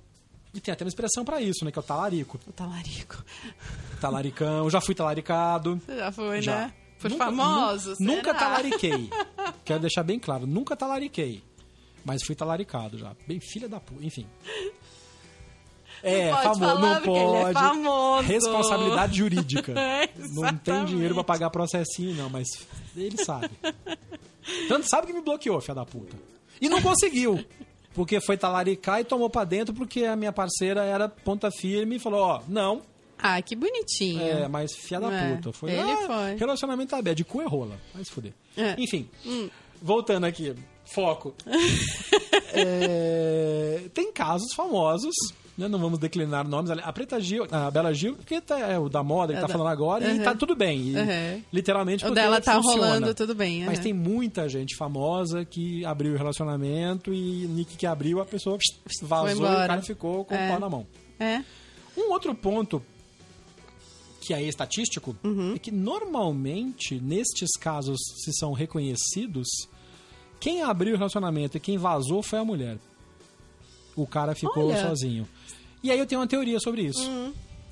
[0.54, 1.72] e tem até uma expressão pra isso, né?
[1.72, 2.40] Que é o talarico.
[2.48, 3.24] o talarico.
[4.00, 5.78] Talaricão, já fui talaricado.
[5.86, 6.56] Você já foi, Já.
[6.68, 6.74] né?
[7.00, 8.00] Por Nunca- famosos.
[8.00, 8.40] nu- Nunca será?
[8.40, 9.10] talariquei.
[9.66, 11.42] Quero deixar bem claro, nunca talariquei.
[12.06, 13.14] Mas fui talaricado já.
[13.28, 14.28] Bem filha da puta, enfim.
[16.02, 17.54] É, pode famoso, não é pode.
[17.54, 18.28] famoso.
[18.28, 19.74] Responsabilidade jurídica.
[19.80, 22.46] É, não tem dinheiro pra pagar processinho, não, mas
[22.96, 23.50] ele sabe.
[24.68, 26.16] Tanto sabe que me bloqueou, filha da puta.
[26.60, 27.44] E não conseguiu.
[27.94, 32.00] Porque foi talaricar e tomou pra dentro porque a minha parceira era ponta firme e
[32.00, 32.82] falou, ó, não,
[33.20, 34.22] Ah, que bonitinho.
[34.22, 35.54] é, mas filha da É, puta.
[35.54, 36.36] Foi, ele ah, foi.
[36.36, 37.78] Relacionamento aberto, de cu é rola.
[37.94, 38.34] Vai se fuder.
[38.58, 38.76] É.
[38.78, 39.08] Enfim,
[39.82, 40.54] voltando aqui,
[40.86, 41.34] foco.
[42.56, 45.16] É, tem casos famosos,
[45.58, 46.72] né, não vamos declinar nomes.
[46.72, 49.48] A Preta Gil, a Bela Gil, porque tá, é o da moda que É tá
[49.48, 50.24] da- falando agora, e Uhum.
[50.24, 50.90] tá tudo bem.
[50.90, 51.44] E, Uhum.
[51.54, 52.88] Literalmente O dela tá funciona.
[52.88, 53.64] rolando tudo bem.
[53.66, 53.84] Mas aham.
[53.84, 58.58] tem muita gente famosa que abriu o relacionamento e Nick que abriu, a pessoa
[59.04, 60.46] vazou e o cara ficou com É.
[60.48, 60.88] o pau na mão.
[61.20, 61.44] É.
[61.96, 62.82] Um outro ponto
[64.22, 65.54] que aí é estatístico Uhum.
[65.56, 69.48] é que normalmente nestes casos se são reconhecidos
[70.40, 72.78] quem abriu o relacionamento e quem vazou foi a mulher.
[73.96, 74.76] O cara ficou Olha.
[74.82, 74.90] Uhum.
[74.90, 75.28] sozinho.
[75.84, 77.10] E aí eu tenho uma teoria sobre isso.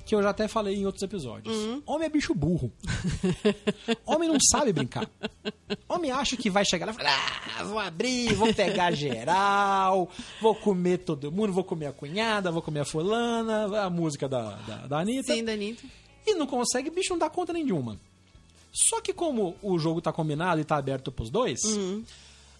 [0.04, 1.56] Que eu já até falei em outros episódios.
[1.86, 2.72] Homem é bicho burro.
[4.04, 5.08] Homem não sabe brincar.
[5.88, 10.54] Homem acha que vai chegar lá e falar: ah, vou abrir, vou pegar geral, vou
[10.56, 14.76] comer todo mundo, vou comer a cunhada, vou comer a fulana, a música da, da,
[14.88, 15.32] da Anitta.
[15.34, 15.86] Sim, Danito.
[16.26, 17.96] E não consegue, bicho não dá conta nenhuma.
[18.72, 21.60] Só que como o jogo tá combinado e tá aberto pros dois,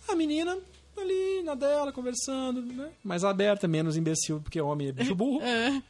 [0.08, 0.58] a menina
[1.00, 2.90] ali na dela, conversando, né?
[3.02, 5.40] Mais aberta, menos imbecil, porque homem é bicho burro.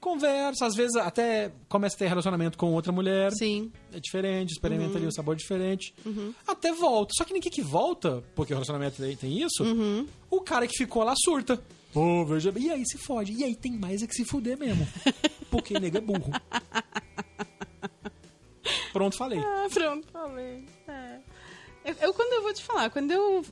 [0.00, 3.32] Conversa, às vezes até começa a ter relacionamento com outra mulher.
[3.32, 3.70] Sim.
[3.92, 5.94] É diferente, experimenta ali um sabor diferente.
[6.46, 7.12] Até volta.
[7.18, 9.62] Só que ninguém que volta, porque o relacionamento tem, tem isso,
[10.30, 11.62] o cara que ficou lá surta.
[11.92, 12.50] Pô, veja.
[12.56, 13.32] E aí se fode.
[13.32, 14.86] E aí tem mais é que se fuder mesmo.
[15.50, 16.30] Porque nega é burro.
[18.92, 19.38] Pronto, falei.
[19.38, 20.64] Ah, pronto, falei.
[20.88, 21.18] É.
[21.84, 23.44] Eu, eu- quando eu vou te falar, quando eu.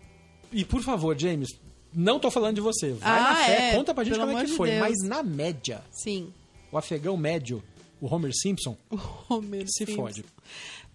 [0.53, 1.49] E por favor, James,
[1.93, 2.93] não tô falando de você.
[2.93, 4.71] Vai Ah, na fé, é, conta pra gente como é que de foi.
[4.71, 4.81] Deus.
[4.81, 6.33] Mas na média, Sim.
[6.73, 7.63] o afegão médio,
[8.01, 8.99] o Homer Simpson, O
[9.35, 9.97] Homer se Simpson.
[10.03, 10.25] fode.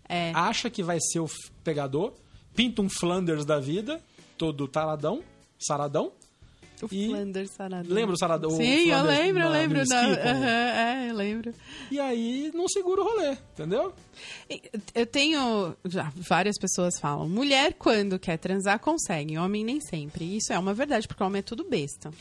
[0.08, 0.32] É.
[0.34, 1.30] Acha que vai ser o
[1.64, 2.14] pegador,
[2.56, 4.02] pinta um Flanders da vida,
[4.38, 5.24] todo taradão,
[5.60, 6.12] saradão.
[6.86, 7.94] O E- Flanders Saradão.
[7.96, 8.50] Lembra o Saradão?
[8.52, 9.80] o Sim, eu Flanders lembro, eu na- lembro.
[9.88, 9.94] como-
[10.30, 11.54] Aham, é, eu lembro.
[11.92, 13.94] E aí não segura o rolê, entendeu?
[14.94, 15.76] Eu tenho.
[15.86, 19.38] Já várias pessoas falam: mulher, quando quer transar, consegue.
[19.38, 20.36] Homem, nem sempre.
[20.38, 22.12] Isso é uma verdade, porque homem é tudo besta.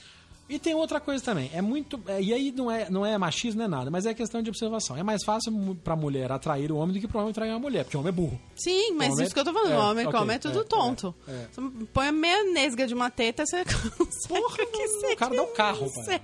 [0.54, 1.98] E tem outra coisa também, é muito.
[2.06, 4.50] é, e aí não é, não é machismo, não é nada, mas é questão de
[4.50, 4.96] observação.
[4.96, 5.50] É mais fácil
[5.82, 8.10] pra mulher atrair o homem do que pro homem atrair a mulher, porque o homem
[8.10, 8.38] é burro.
[8.56, 9.72] Sim, mas Homem- isso que eu tô falando.
[9.72, 11.14] é, homem ok, com homem é tudo é, tonto.
[11.26, 11.48] é, é.
[11.50, 13.64] Você põe a meia nesga de uma teta, você
[14.28, 16.20] Porra, o que você o cara dá o carro, pai.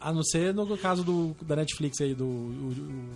[0.00, 3.08] A não ser no caso do, da Netflix aí, do o- o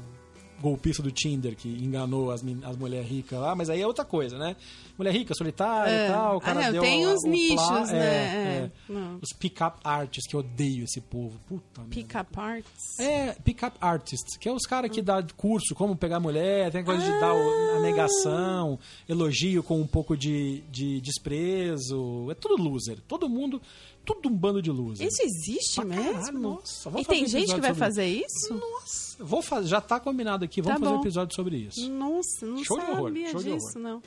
[0.64, 4.36] golpista do Tinder que enganou as, as mulheres ricas lá, mas aí é outra coisa,
[4.38, 4.56] né?
[4.98, 6.06] Mulher rica, solitária É.
[6.08, 7.98] e tal, o cara Ah, não, deu tem os o nichos, plá- né?
[7.98, 8.70] é, É.
[8.92, 8.94] é.
[9.20, 11.38] Os pick-up artists, que eu odeio esse povo.
[11.48, 11.94] Puta merda.
[11.94, 12.98] Pick-up arts.
[13.00, 17.02] É, pick-up artists, que é os caras que dá curso, como pegar mulher, tem coisa
[17.04, 22.28] de dar a negação, elogio com um pouco de, de desprezo.
[22.30, 22.98] É tudo loser.
[23.08, 23.60] Todo mundo,
[24.04, 25.06] tudo um bando de loser.
[25.06, 26.12] Isso existe Pra mesmo?
[26.12, 28.54] caralho, nossa, vamos e tem um gente que vai fazer isso?
[28.54, 31.88] Nossa, vou fazer, já tá combinado aqui, vamos Tá fazer um episódio sobre isso.
[31.90, 33.82] Nossa, não Show de sabia horror, show de disso, horror.
[33.82, 34.02] não.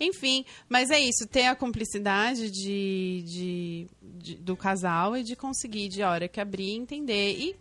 [0.00, 5.88] Enfim, mas é isso, ter a cumplicidade de, de- de- do casal e de conseguir,
[5.88, 7.32] de hora que abrir, entender.
[7.36, 7.56] E,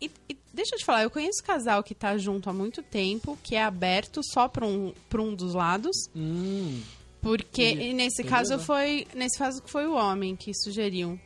[0.00, 3.38] e- e deixa eu te falar, eu conheço casal que tá junto há muito tempo,
[3.42, 6.82] que é aberto só para um, pra um dos lados, Hum,
[7.22, 8.36] porque e nesse beleza.
[8.36, 11.18] caso foi nesse caso foi o homem que sugeriu.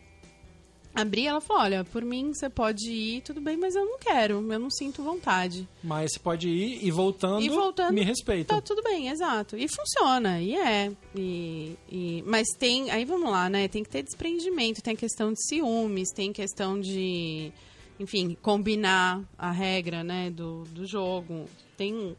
[0.94, 4.35] Abri, ela falou: Olha, por mim você pode ir, tudo bem, mas eu não quero,
[4.52, 5.66] eu não sinto vontade.
[5.83, 8.55] mas você pode ir e voltando, E voltando, me respeita.
[8.57, 9.57] Tá tudo bem, exato.
[9.57, 10.92] E funciona, e é.
[11.16, 12.90] E, e- mas tem.
[12.90, 13.68] Aí vamos lá, né?
[13.68, 17.50] Tem que ter desprendimento, tem questão de ciúmes, tem questão de.
[18.00, 21.46] Enfim, combinar a regra, né, do, do jogo.
[21.76, 22.16] Tem.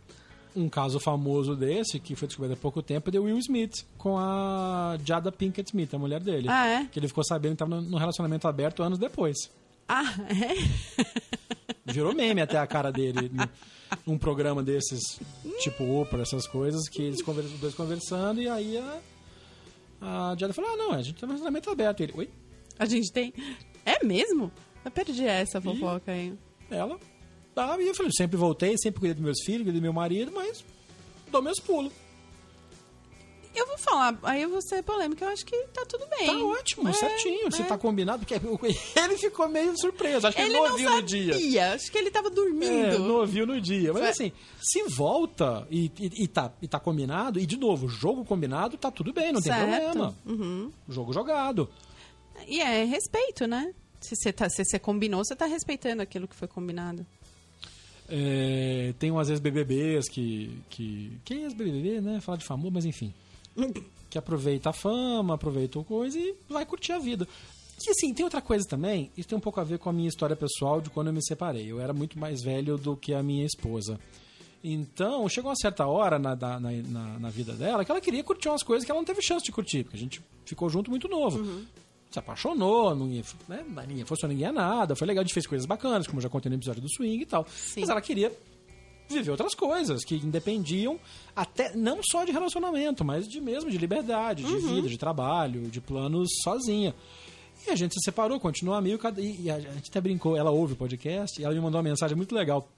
[0.56, 4.18] Um caso famoso desse, que foi descoberto há pouco tempo, é de Will Smith, com
[4.20, 6.48] a Jada Pinkett Smith, a mulher dele.
[6.50, 6.86] Ah, é?
[6.86, 9.36] Que ele ficou sabendo que estava num relacionamento aberto anos depois.
[9.89, 10.54] Ah, é?
[11.92, 13.48] Virou meme até a cara dele num-
[14.13, 15.20] num programa desses,
[15.60, 19.00] tipo Oprah, essas coisas, que eles conversam, os dois conversando, e aí a,
[20.32, 22.00] a Jada falou: Ah, não, a gente tem um relacionamento aberto.
[22.00, 22.30] E ele, oi?
[22.80, 23.34] A gente tem.
[23.86, 24.52] É mesmo?
[24.86, 26.34] Eu perdi essa fofoca aí.
[26.72, 26.98] Ela.
[27.56, 30.32] Ah, e eu falei: Sempre voltei, sempre cuidei dos meus filhos, cuidei do meu marido,
[30.34, 30.63] mas
[31.32, 31.92] dou meus pulos.
[33.56, 36.26] Eu vou falar, aí eu vou ser polêmica, eu acho que tá tudo bem.
[36.26, 37.52] Tá ótimo, É, certinho.
[37.52, 37.66] Se é.
[37.66, 38.34] tá combinado, porque
[39.00, 40.26] ele ficou meio surpreso.
[40.26, 41.34] Acho que ele, Ele não não ouviu no dia.
[41.34, 42.98] sabia, acho que ele tava É, dormindo.
[43.00, 43.94] não ouviu no dia.
[43.94, 47.88] Mas Foi- assim, se volta e, e, e tá, e tá combinado, e de novo,
[47.88, 49.68] jogo combinado, tá tudo bem, não tem Certo.
[49.92, 50.18] problema.
[50.26, 50.72] Uhum.
[50.89, 51.70] Jogo jogado.
[52.48, 53.72] E é respeito, né?
[54.02, 57.06] Se você tá, se você combinou, você tá respeitando aquilo que foi combinado.
[58.10, 61.12] É, tem umas ex-BBBs que, que.
[61.26, 62.20] Quem é ex-BBB, né?
[62.22, 63.13] Fala de famoso, mas enfim.
[64.13, 67.28] Que aproveita a fama, aproveita o coisa e vai curtir a vida.
[67.84, 70.08] E assim, tem outra coisa também, isso tem um pouco a ver com a minha
[70.08, 71.66] história pessoal de quando eu me separei.
[71.72, 74.00] Eu era muito mais velho do que a minha esposa.
[74.63, 78.24] Então, chegou uma certa hora na, na, na, na- na vida dela que ela queria
[78.24, 80.92] curtir umas coisas que ela não teve chance de curtir, porque a gente ficou junto
[80.92, 81.39] muito novo.
[82.13, 85.47] Se apaixonou, não ia, né, ninguém fosse ninguém é nada, foi legal, a gente fez
[85.47, 87.43] coisas bacanas, como eu já contei no episódio do swing e tal.
[87.49, 87.80] Sim.
[87.82, 88.32] Mas ela queria
[89.10, 90.99] viver outras coisas que independiam
[91.36, 95.82] até não só de relacionamento, mas de mesmo de liberdade, de vida, de trabalho, de
[95.82, 96.93] planos sozinha.
[97.65, 100.76] E a gente se separou, continuou amigo, e a gente até brincou, ela ouve o
[100.76, 102.69] podcast e ela me mandou uma mensagem muito legal.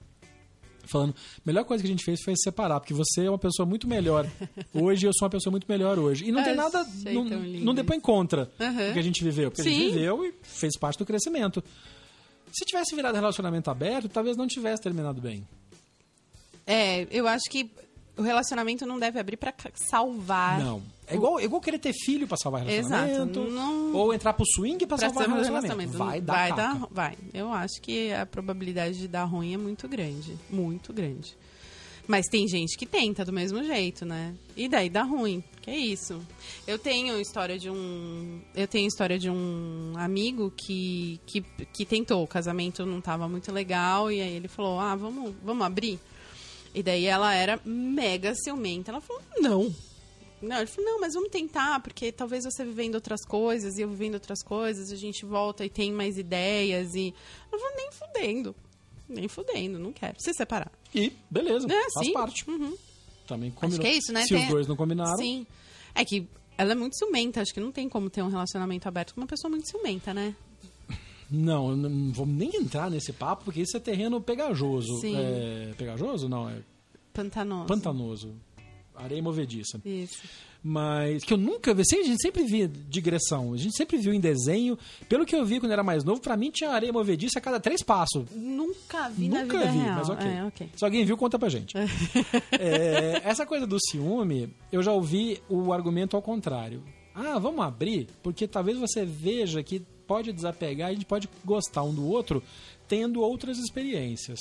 [0.86, 3.38] Falando, a melhor coisa que a gente fez foi se separar, porque você é uma
[3.38, 4.26] pessoa muito melhor
[4.74, 6.24] hoje e eu sou uma pessoa muito melhor hoje.
[6.26, 8.90] E não tem nada, não, não depõe contra Aham.
[8.90, 9.70] o que a gente viveu, porque a Sim.
[9.78, 11.62] gente viveu e fez parte do crescimento.
[12.52, 15.46] Se tivesse virado relacionamento aberto, talvez não tivesse terminado bem.
[16.66, 17.70] É, eu acho que
[18.16, 20.58] o relacionamento não deve abrir pra ca- salvar.
[20.60, 20.82] Não.
[21.08, 23.40] É igual, é igual querer ter filho pra salvar relacionamento.
[23.40, 25.66] Exato, não- Ou entrar pro swing pra, Pra salvar relacionamento.
[25.76, 25.98] relacionamento.
[25.98, 26.62] Vai dar vai caca.
[26.80, 27.16] dar, vai.
[27.32, 31.36] Eu acho que a probabilidade de dar ruim é muito grande, muito grande.
[32.08, 34.32] Mas tem gente que tenta do mesmo jeito, né?
[34.56, 35.42] E daí dá ruim.
[35.60, 36.20] Que é isso.
[36.64, 41.40] Eu tenho história de um, eu tenho história de um amigo que que,
[41.72, 45.66] que tentou, o casamento não tava muito legal e aí ele falou: "Ah, vamos, vamos
[45.66, 45.98] abrir".
[46.72, 48.92] E daí ela era mega ciumenta.
[48.92, 49.74] Ela falou: "Não,
[50.46, 53.88] não, ele falou, não, mas vamos tentar, porque talvez você vivendo outras coisas e eu
[53.88, 57.14] vivendo outras coisas, a gente volta e tem mais ideias e.
[57.52, 58.54] Eu vou nem fudendo.
[59.08, 60.14] Nem fudendo, não quero.
[60.18, 60.70] Se separar.
[60.94, 62.12] E beleza, É, faz sim.
[62.12, 62.48] parte.
[62.50, 62.76] Uhum.
[63.26, 63.74] Também combinou.
[63.74, 64.22] Acho que é isso, né?
[64.22, 65.46] Se Tem- os dois não combinaram, Sim.
[65.94, 66.26] É que
[66.58, 69.26] ela é muito ciumenta, acho que não tem como ter um relacionamento aberto com uma
[69.26, 70.34] pessoa muito ciumenta, né?
[71.30, 75.00] não, eu não vamos nem entrar nesse papo, porque isso é terreno pegajoso.
[75.00, 75.16] Sim.
[75.16, 76.28] É, pegajoso?
[76.28, 76.62] Não, é
[77.12, 77.66] Pantanoso.
[77.66, 78.34] pantanoso.
[78.96, 79.80] Areia movediça.
[79.84, 80.22] Isso.
[80.68, 84.12] Mas que eu nunca vi, assim, a gente sempre via digressão, a gente sempre viu
[84.12, 84.76] em desenho.
[85.08, 87.60] Pelo que eu vi quando era mais novo, pra mim tinha areia movediça a cada
[87.60, 88.24] três passos.
[88.32, 89.94] Nunca vi na Nunca vida vi, real.
[89.94, 90.26] mas ok.
[90.26, 90.68] É, ok.
[90.74, 91.74] Se alguém viu, conta pra gente.
[92.58, 96.82] É, essa coisa do ciúme, eu já ouvi o argumento ao contrário.
[97.14, 101.82] Ah, vamos abrir, porque talvez você veja que pode desapegar e a gente pode gostar
[101.82, 102.42] um do outro
[102.88, 104.38] tendo outras experiências.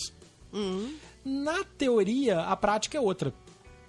[0.53, 0.93] Hum.
[1.23, 3.33] Na teoria, a prática é outra.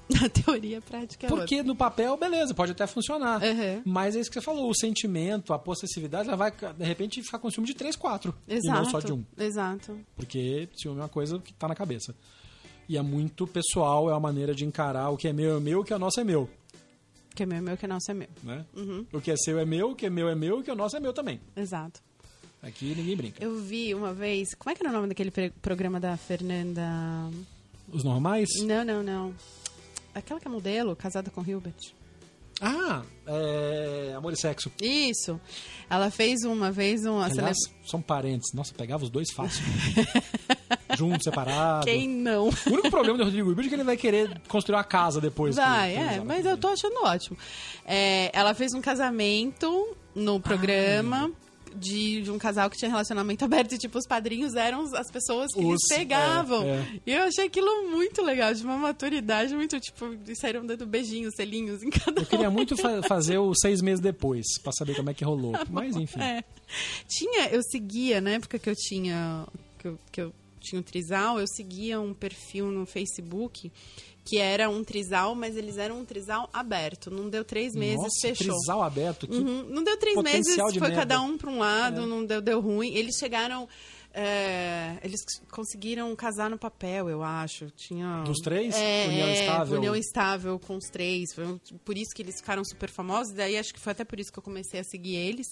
[0.20, 3.42] Na teoria, a prática é Porque no papel, beleza, pode até funcionar.
[3.42, 3.82] Uhum.
[3.84, 7.38] Mas é isso que você falou, o sentimento, a possessividade, ela vai, de repente, ficar
[7.38, 8.32] com ciúme de três, quatro.
[8.32, 8.54] outra.
[8.54, 8.78] Exato.
[8.78, 9.24] E não só de um.
[9.36, 9.98] Exato.
[10.14, 12.14] Porque ciúme é uma coisa que tá na cabeça.
[12.88, 15.80] E é muito pessoal, é uma maneira de encarar o que é meu é meu,
[15.80, 16.42] o que é nosso é meu.
[17.32, 18.28] O que é meu é meu, o que é nosso é meu.
[18.44, 18.64] Né?
[18.74, 19.06] Uhum.
[19.12, 20.74] O que é seu é meu, o que é meu é meu, o que é
[20.74, 21.40] nosso é meu também.
[21.56, 22.00] Exato.
[22.62, 23.44] Aqui ninguém brinca.
[23.44, 24.54] Eu vi uma vez.
[24.54, 26.82] Como é que era o nome daquele programa da Fernanda?
[27.92, 28.48] Os normais?
[28.64, 29.34] Não, não, não.
[30.16, 31.92] Aquela que é modelo, casada com Hilbert.
[32.58, 34.14] Ah, é...
[34.16, 34.72] Amor e Sexo.
[34.80, 35.38] Isso.
[35.90, 38.54] Ela fez uma vez uma Aliás, são parentes.
[38.54, 39.62] Nossa, pegava os dois fácil.
[40.96, 41.84] Junto, separado.
[41.84, 42.48] Quem não?
[42.48, 45.54] O único problema do Rodrigo Hilbert é que ele vai querer construir uma casa depois.
[45.54, 47.36] Vai, que é, mas eu tô achando ótimo.
[47.84, 51.30] É, ela fez um casamento no programa
[51.76, 55.52] de, de um casal que tinha relacionamento aberto e, tipo, os padrinhos eram as pessoas
[55.52, 56.62] que eles Os- pegavam.
[56.64, 57.00] é, é.
[57.06, 61.34] E eu achei aquilo muito legal, de uma maturidade muito, tipo, eles saíram dando beijinhos,
[61.36, 65.10] selinhos em cada Eu queria muito fa- fazer o seis meses depois, pra saber como
[65.10, 65.52] é que rolou.
[65.70, 66.20] Mas enfim.
[66.20, 66.42] É.
[67.08, 69.46] Tinha, eu seguia, na época que eu tinha.
[69.78, 73.70] Que eu, que eu tinha o Trisal, eu seguia um perfil no Facebook
[74.26, 77.10] que era um Trisal, mas eles eram um Trisal aberto.
[77.10, 78.56] Não deu três meses, Nossa, fechou.
[78.56, 79.28] trisal aberto.
[79.32, 79.62] Uhum.
[79.68, 80.96] Não deu três meses, foi merda.
[80.96, 82.06] cada um para um lado, É.
[82.06, 82.92] não deu, deu ruim.
[82.94, 83.68] Eles chegaram.
[84.18, 87.70] é, eles conseguiram casar no papel, eu acho.
[87.76, 88.74] Tinha Dos três?
[88.74, 89.76] É, União é, estável?
[89.78, 91.34] União estável com os três.
[91.34, 91.44] Foi
[91.84, 93.34] por isso que eles ficaram super famosos.
[93.34, 95.48] Daí acho que foi até por isso que eu comecei a seguir eles.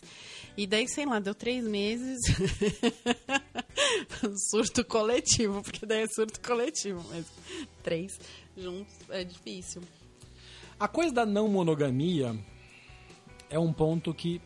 [0.56, 2.18] E daí, sei lá, deu três meses.
[4.50, 7.26] Surto coletivo, porque daí é surto coletivo, mas
[7.82, 8.12] três
[8.56, 9.82] juntos é difícil.
[10.78, 12.36] A coisa da não monogamia
[13.48, 14.40] é um ponto que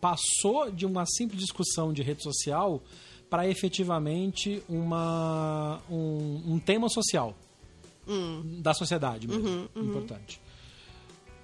[0.00, 2.82] passou de uma simples discussão de rede social
[3.28, 7.36] para efetivamente uma, um, um tema social
[8.60, 9.68] da sociedade mesmo.
[9.76, 10.40] Importante.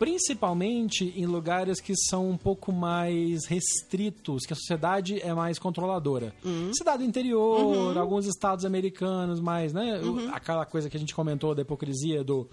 [0.04, 6.34] Principalmente em lugares que são um pouco mais restritos, que a sociedade é mais controladora.
[6.74, 10.00] Cidade do interior, alguns estados americanos mais, né?
[10.00, 12.48] O- Aquela coisa que a gente comentou da hipocrisia do,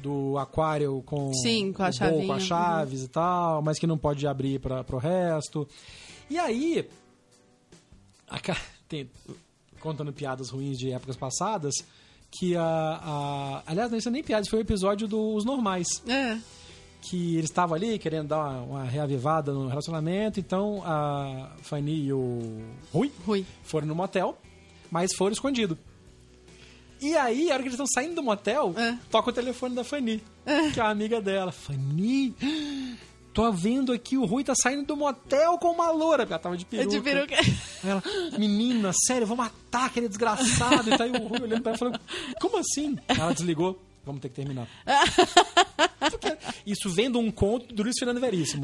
[0.00, 3.98] do aquário com, Sim, com a bowl, com as chaves e tal, mas que não
[3.98, 5.68] pode abrir para o resto.
[6.30, 6.88] E aí,
[8.28, 8.38] a
[8.88, 9.10] tem-
[9.80, 11.74] contando piadas ruins de épocas passadas,
[12.30, 15.86] que a, a aliás, não isso é nem piada, isso foi o episódio dos normais
[16.06, 16.36] É.
[17.02, 22.12] que eles estavam ali querendo dar uma, uma reavivada no relacionamento, então a Fanny e
[22.12, 23.46] o Rui Rui.
[23.64, 24.36] foram no motel,
[24.90, 25.78] mas foram escondido.
[27.00, 28.96] E aí, a hora que eles estão saindo do motel, É.
[29.10, 30.20] toca o telefone da Fanny,
[30.74, 31.52] que é a amiga dela.
[31.52, 32.34] Fanny,
[33.32, 36.56] tô vendo aqui o Rui tá saindo do motel com uma loura, porque ela tava
[36.56, 36.90] de É peruca.
[36.96, 37.34] de peruca.
[37.84, 38.02] Ela,
[38.36, 40.90] menina, sério, eu vou matar aquele desgraçado.
[40.92, 42.00] E tá aí o Rui olhando pra ela falando,
[42.40, 42.98] como assim?
[43.06, 44.66] Ela desligou, vamos ter que terminar.
[46.66, 48.62] Isso vem de um conto do Luiz Fernando Veríssimo.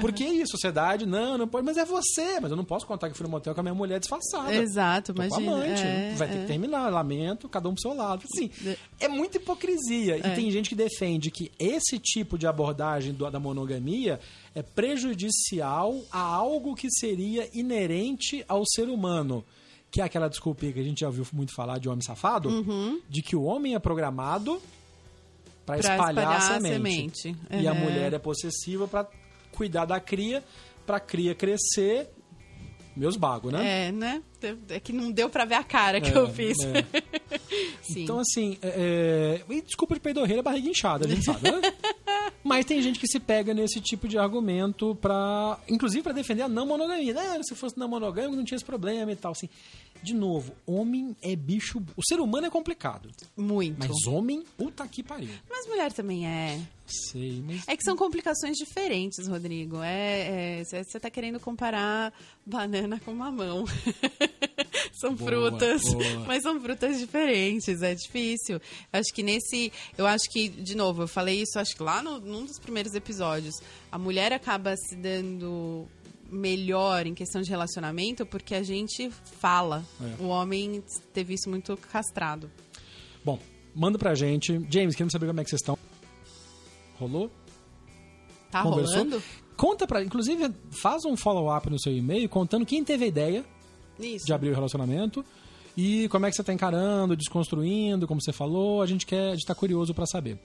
[0.00, 0.52] Por que isso?
[0.52, 2.40] Sociedade, não, não pode, mas é você.
[2.40, 4.54] Mas eu não posso contar que fui no motel com a minha mulher disfarçada.
[4.54, 5.36] Exato, imagina.
[5.50, 6.40] Com amante, é, vai ter é.
[6.40, 8.24] que terminar, lamento, cada um pro seu lado.
[8.32, 8.50] Assim,
[8.98, 10.16] é muita hipocrisia.
[10.18, 14.18] E tem gente que defende que esse tipo de abordagem do- da monogamia
[14.54, 19.44] é prejudicial a algo que seria inerente ao ser humano.
[19.90, 23.00] Que é aquela desculpa que a gente já ouviu muito falar de homem safado, Uhum.
[23.08, 24.60] de que o homem é programado
[25.66, 27.20] para espalhar, espalhar a a semente.
[27.22, 27.36] semente.
[27.50, 29.06] E a mulher é possessiva para
[29.52, 30.42] cuidar da cria,
[30.86, 32.08] para a cria crescer.
[32.96, 33.86] Meus bagos, né?
[33.88, 34.20] É, né?
[34.68, 36.56] É que não deu pra ver a cara que É, eu fiz.
[36.64, 36.84] é.
[37.96, 41.60] Então, assim, é, é, e desculpa de peidorreira, barriga inchada, a gente sabe, né?
[42.44, 46.48] Mas tem gente que se pega nesse tipo de argumento para, inclusive para defender a
[46.48, 47.14] não monogamia.
[47.18, 49.48] Ah, se fosse não monogâmico não tinha esse problema e tal, assim.
[50.02, 53.78] De novo, homem é bicho, o ser humano é complicado, Muito.
[53.78, 55.28] mas homem, puta que pariu.
[55.48, 56.58] Mas mulher também é.
[56.86, 59.78] Sei, mas É que são complicações diferentes, Rodrigo.
[59.82, 62.12] É, você tá querendo comparar
[62.44, 63.64] banana com mamão.
[65.00, 66.24] são Boa, frutas, boa.
[66.26, 67.82] mas são frutas diferentes.
[67.82, 68.60] É difícil.
[68.92, 72.18] Acho que nesse, eu acho que de novo, eu falei isso, acho que lá no,
[72.18, 73.54] num dos primeiros episódios,
[73.92, 75.86] a mulher acaba se dando
[76.30, 79.84] melhor em questão de relacionamento porque a gente fala.
[80.00, 80.22] É.
[80.22, 82.50] O homem teve isso muito castrado.
[83.24, 83.38] Bom,
[83.74, 84.52] manda pra gente.
[84.70, 85.78] James, queremos saber como é que vocês estão.
[86.98, 87.30] Rolou?
[88.50, 88.96] Tá Conversou?
[88.96, 89.22] rolando?
[89.56, 90.02] Conta pra.
[90.02, 93.44] Inclusive, faz um follow-up no seu e-mail contando quem teve a ideia
[93.98, 94.26] Isso.
[94.26, 95.24] de abrir o relacionamento
[95.76, 98.82] e como é que você tá encarando, desconstruindo, como você falou.
[98.82, 100.38] A gente quer, a gente tá curioso pra saber.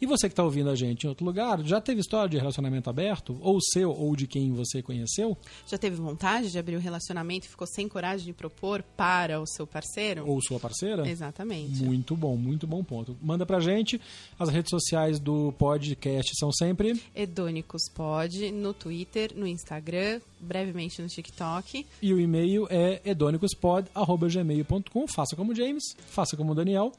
[0.00, 2.88] E você que está ouvindo a gente em outro lugar, já teve história de relacionamento
[2.88, 3.38] aberto?
[3.42, 5.36] Ou seu, ou de quem você conheceu?
[5.66, 9.46] Já teve vontade de abrir um relacionamento e ficou sem coragem de propor para o
[9.46, 10.26] seu parceiro?
[10.26, 11.06] Ou sua parceira?
[11.06, 11.82] Exatamente.
[11.82, 13.14] Muito bom, muito bom ponto.
[13.20, 14.00] Manda pra gente.
[14.38, 17.00] As redes sociais do podcast são sempre.
[17.14, 21.86] Edônicos pode no Twitter, no Instagram, brevemente no TikTok.
[22.00, 25.06] E o e-mail é edonicospod.gmail.com.
[25.06, 26.92] Faça como James, faça como Daniel,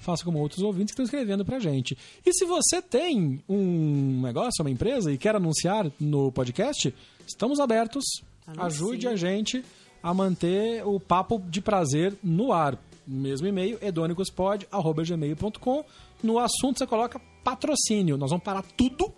[0.00, 1.96] faça como outros ouvintes que estão escrevendo pra gente.
[2.24, 6.94] E se você tem um negócio, uma empresa e quer anunciar no podcast,
[7.26, 8.04] estamos abertos.
[8.46, 8.66] Anuncie.
[8.66, 9.64] Ajude a gente
[10.02, 12.78] a manter o papo de prazer no ar.
[13.06, 15.84] Mesmo e-mail, edonicospod.gmail.com.
[16.22, 18.16] No assunto você coloca patrocínio.
[18.16, 19.12] Nós vamos parar tudo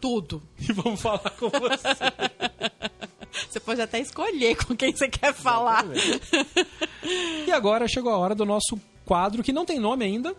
[0.00, 0.42] Tudo.
[0.60, 1.88] e vamos falar com você.
[3.50, 5.84] Você pode até escolher com quem você quer falar.
[7.46, 10.34] E agora chegou a hora do nosso quadro, que não tem nome ainda.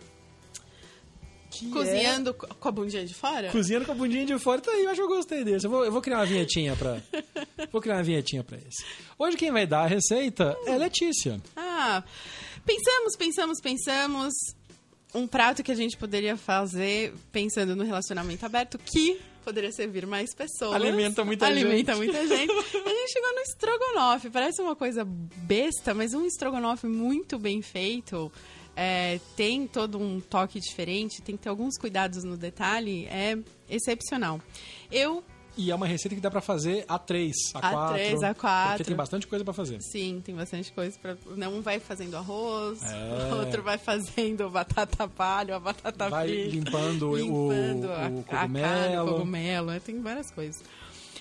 [1.50, 3.48] que Cozinhando co- com a bundinha de fora?
[3.48, 4.60] é Cozinhando com a bundinha de fora.
[4.60, 5.66] Tá aí, eu acho que eu gostei desse.
[5.66, 7.00] Eu vou, eu vou criar uma vinhetinha pra.
[7.72, 8.84] vou criar uma vinhetinha pra esse.
[9.18, 11.40] Hoje quem vai dar a receita é Letícia.
[11.56, 12.04] Ah,
[12.64, 14.34] pensamos, pensamos, pensamos.
[15.14, 20.34] Um prato que a gente poderia fazer pensando no relacionamento aberto que poderia servir mais
[20.34, 20.74] pessoas.
[20.74, 22.04] Alimenta muita Alimenta gente.
[22.04, 22.52] muita gente.
[22.52, 24.28] A gente chegou no estrogonofe.
[24.30, 28.30] Parece uma coisa besta, mas um estrogonofe muito bem feito.
[28.76, 33.06] é, tem todo um toque diferente, tem que ter alguns cuidados no detalhe.
[33.06, 33.38] É
[33.70, 34.40] excepcional.
[34.92, 35.24] Eu
[35.58, 37.94] E é uma receita que dá pra fazer a 3, a A 4.
[37.96, 38.70] três, a quatro.
[38.70, 39.80] Porque tem bastante coisa pra fazer.
[39.82, 41.16] Sim, tem bastante coisa para
[41.50, 43.34] Um vai fazendo arroz, É.
[43.34, 46.48] outro vai fazendo batata palha, a batata Vai frita.
[46.56, 48.24] limpando o- limpando o a, a carne,
[48.60, 49.04] cogumelo.
[49.10, 50.62] o cogumelo, tem várias coisas.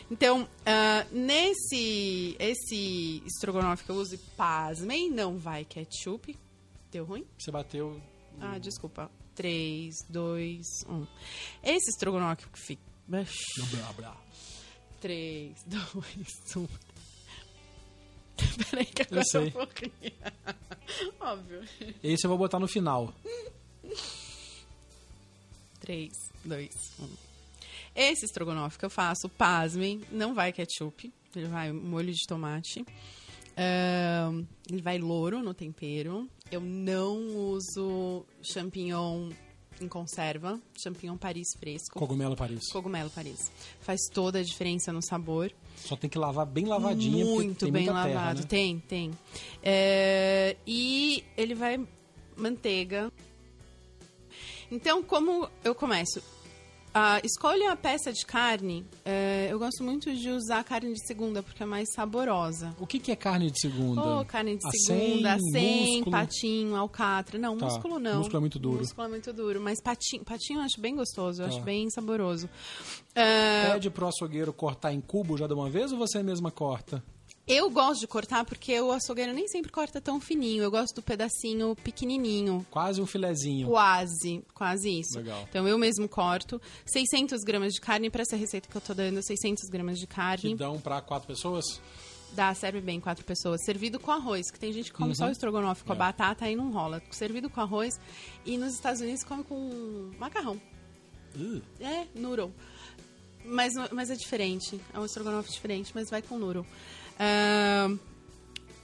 [0.10, 6.38] Então, ah, nesse esse estrogonofe que eu uso, pasmem, não vai ketchup.
[6.91, 7.26] Deu ruim?
[7.38, 8.00] Você bateu.
[8.39, 9.10] Ah, desculpa.
[9.36, 11.08] 3, 2, 1.
[11.63, 12.82] Esse estrogonofe que fica...
[13.08, 14.17] Blá, blá.
[15.00, 16.68] 3, 2, 1.
[18.70, 19.48] Peraí que agora sei.
[19.48, 20.34] eu vou criar.
[21.20, 21.64] Óbvio.
[22.04, 23.14] Esse eu vou botar no final.
[25.80, 26.12] 3,
[26.46, 27.10] 2, 1.
[27.96, 31.12] Esse estrogonofe que eu faço, pasmem, não vai ketchup.
[31.36, 32.86] Ele vai molho de tomate.
[33.58, 36.30] Ahn, ele vai louro no tempero.
[36.52, 39.32] Eu não uso champignon
[39.84, 40.60] em conserva.
[40.78, 41.98] Champignon Paris fresco.
[41.98, 42.70] Cogumelo Paris.
[42.72, 43.52] Cogumelo Paris.
[43.82, 45.52] Faz toda a diferença no sabor.
[45.76, 47.26] Só tem que lavar bem lavadinha.
[47.26, 48.10] porque Muito bem lavado.
[48.10, 48.42] terra, né?
[48.48, 49.12] Tem, tem.
[49.62, 51.86] É, e ele vai
[52.36, 53.12] manteiga.
[54.72, 56.22] Então, como eu começo?
[57.00, 58.84] Ah, escolha a peça de carne.
[59.06, 62.76] é, eu gosto muito de usar carne de segunda, porque é mais saborosa.
[62.80, 64.20] O que, que é carne de segunda?
[64.22, 66.12] Oh, carne de segunda, acém, músculo?
[66.12, 67.38] patinho, alcatra.
[67.38, 68.18] Não, Tá, músculo não.
[68.18, 68.78] músculo é muito duro.
[68.80, 71.54] Músculo é muito duro, mas patinho, patinho eu acho bem gostoso, eu Tá.
[71.56, 72.50] acho bem saboroso.
[73.16, 77.04] Ah, Pede pro açougueiro cortar em cubo já de uma vez ou você mesma corta?
[77.48, 80.62] Eu gosto de cortar porque o açougueiro nem sempre corta tão fininho.
[80.64, 82.66] Eu gosto do pedacinho pequenininho.
[82.70, 83.68] Quase um filezinho.
[83.68, 85.18] Quase, quase isso.
[85.18, 85.46] Legal.
[85.50, 89.22] Então eu mesmo corto 600 gramas de carne para essa receita que eu tô dando,
[89.24, 90.56] 600 gramas de Que carne.
[90.56, 91.64] dão pra quatro pessoas?
[92.34, 93.64] Dá, serve bem quatro pessoas.
[93.64, 95.16] Servido com arroz, que tem gente que come Uhum.
[95.16, 96.00] só o estrogonofe com a É.
[96.00, 97.02] batata, aí não rola.
[97.12, 97.98] Servido com arroz.
[98.46, 100.60] E nos Estados Unidos come com macarrão.
[101.34, 102.52] Uh, É, noodle.
[103.46, 104.78] Mas, mas é diferente.
[104.94, 106.66] É um estrogonofe diferente, mas vai com noodle.
[107.20, 107.98] Ahn,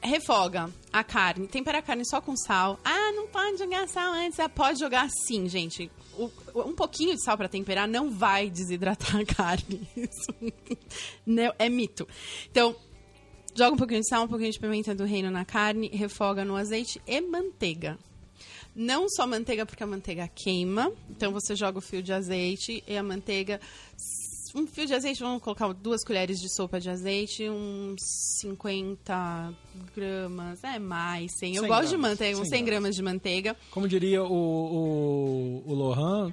[0.02, 1.48] refoga a carne.
[1.48, 2.80] Tempera a carne só com sal.
[2.84, 4.39] Ah, não pode jogar sal antes.
[4.39, 5.89] Ah, pode jogar sim, gente.
[6.17, 6.30] O-
[6.62, 9.88] um pouquinho de sal para temperar não vai desidratar a carne.
[9.96, 10.34] Isso
[11.26, 12.08] não, é mito.
[12.52, 12.76] Então,
[13.56, 16.56] joga um pouquinho de sal, um pouquinho de pimenta do reino na carne, refoga no
[16.56, 17.98] azeite e manteiga.
[18.76, 20.91] Não só manteiga, porque a manteiga queima.
[21.10, 23.62] Então você joga o fio de azeite e a manteiga.
[24.55, 27.99] Um fio de azeite, vamos colocar duas colheres de sopa de azeite, uns
[28.39, 29.51] 50
[29.95, 31.55] gramas, é mais, 100.
[31.55, 33.57] Eu 100 gosto de gramas, manteiga, uns 100 100 gramas de manteiga.
[33.71, 36.31] como diria o, o, o Lohan,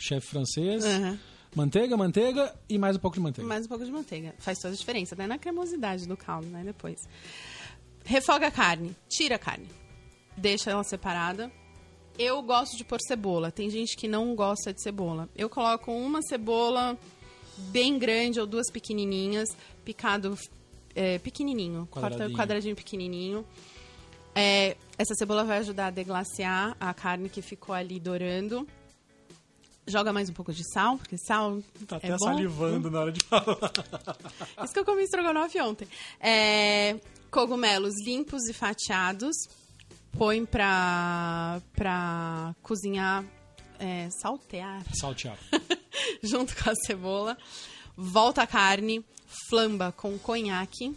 [0.00, 1.16] chefe francês, Aham.
[1.54, 3.48] manteiga, manteiga e mais um pouco de manteiga.
[3.48, 4.34] Mais um pouco de manteiga.
[4.38, 6.62] Faz toda a diferença, até na cremosidade do caldo, né?
[6.64, 6.98] Depois.
[8.04, 9.68] Refoga a carne, tira a carne,
[10.36, 11.52] deixa ela separada.
[12.18, 13.50] Eu gosto de pôr cebola.
[13.50, 15.28] Tem gente que não gosta de cebola.
[15.34, 16.96] Eu coloco uma cebola
[17.56, 19.48] bem grande ou duas pequenininhas,
[19.84, 20.36] picado
[20.94, 22.38] é, pequenininho, corta Quadradinho.
[22.38, 23.46] quadradinho pequenininho.
[24.34, 28.66] É, essa cebola vai ajudar a deglaciar a carne que ficou ali dourando.
[29.86, 32.18] Joga mais um pouco de sal, porque sal Tá é até bom.
[32.18, 33.44] salivando na hora de falar.
[34.64, 35.86] Isso que eu comi estrogonofe ontem.
[36.18, 36.98] É,
[37.30, 39.36] cogumelos limpos e fatiados.
[40.16, 43.24] Põe pra, pra cozinhar
[43.78, 45.36] é, saltear Saltear.
[46.22, 47.36] junto com a cebola.
[47.96, 49.04] Volta a carne,
[49.48, 50.94] flamba com conhaque.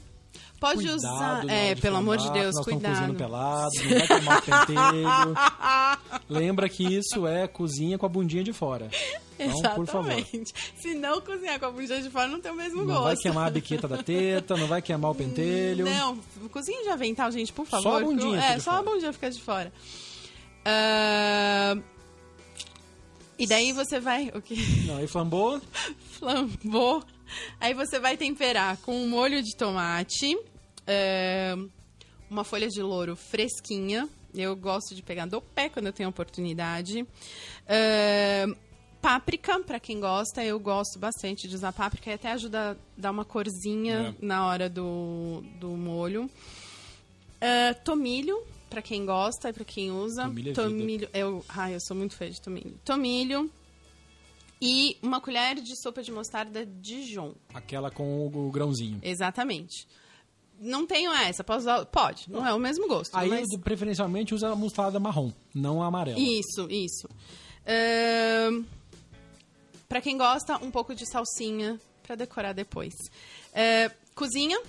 [0.59, 1.49] Pode Cuidado usar.
[1.49, 3.13] É, pelo amor de Deus, nós cuidado.
[3.13, 6.17] pelado, não vai queimar o pentelho.
[6.27, 8.89] Lembra que isso é cozinha com a bundinha de fora.
[9.37, 10.11] Então, por favor.
[10.11, 10.51] Exatamente.
[10.81, 13.03] Se não cozinhar com a bundinha de fora, não tem o mesmo Não gosto.
[13.03, 15.85] vai queimar a biqueta da teta, não vai queimar o pentelho.
[15.85, 16.17] Não,
[16.51, 18.01] cozinha de avental, gente, por Só favor.
[18.01, 18.85] a bundinha É, só a fora.
[18.89, 19.71] bundinha fica de fora.
[20.65, 21.77] Ah,
[23.37, 24.29] E daí você vai.
[24.33, 24.55] O que?
[24.85, 25.61] Não, e flambou,
[26.17, 27.03] Flambou.
[27.59, 30.37] Aí você vai temperar com um molho de tomate,
[30.85, 31.55] é,
[32.29, 34.07] uma folha de louro fresquinha.
[34.33, 37.05] Eu gosto de pegar do pé quando eu tenho oportunidade.
[37.67, 38.45] É,
[39.01, 43.11] páprica, pra quem gosta, eu gosto bastante de usar páprica e até ajuda a dar
[43.11, 44.25] uma corzinha É.
[44.25, 46.29] na hora do, do molho.
[47.39, 50.23] É, tomilho, pra quem gosta e pra quem usa.
[50.23, 52.79] Tomilho é tomilho, eu, ai, eu sou muito fã de tomilho.
[52.83, 53.51] Tomilho.
[54.61, 57.33] E uma colher de sopa de mostarda Dijon.
[57.53, 58.99] aquela com o, grãozinho.
[59.03, 59.87] Exatamente.
[60.59, 61.85] Não tenho essa, posso usar?
[61.85, 63.15] Pode, não é o mesmo gosto.
[63.15, 63.45] Aí, mas...
[63.61, 66.19] preferencialmente, usa a mostarda marrom, não a amarela.
[66.19, 67.07] Isso, isso.
[67.67, 68.65] Ahn,
[69.87, 72.93] Pra quem gosta, um pouco de salsinha pra decorar depois.
[73.53, 74.61] É, cozinha,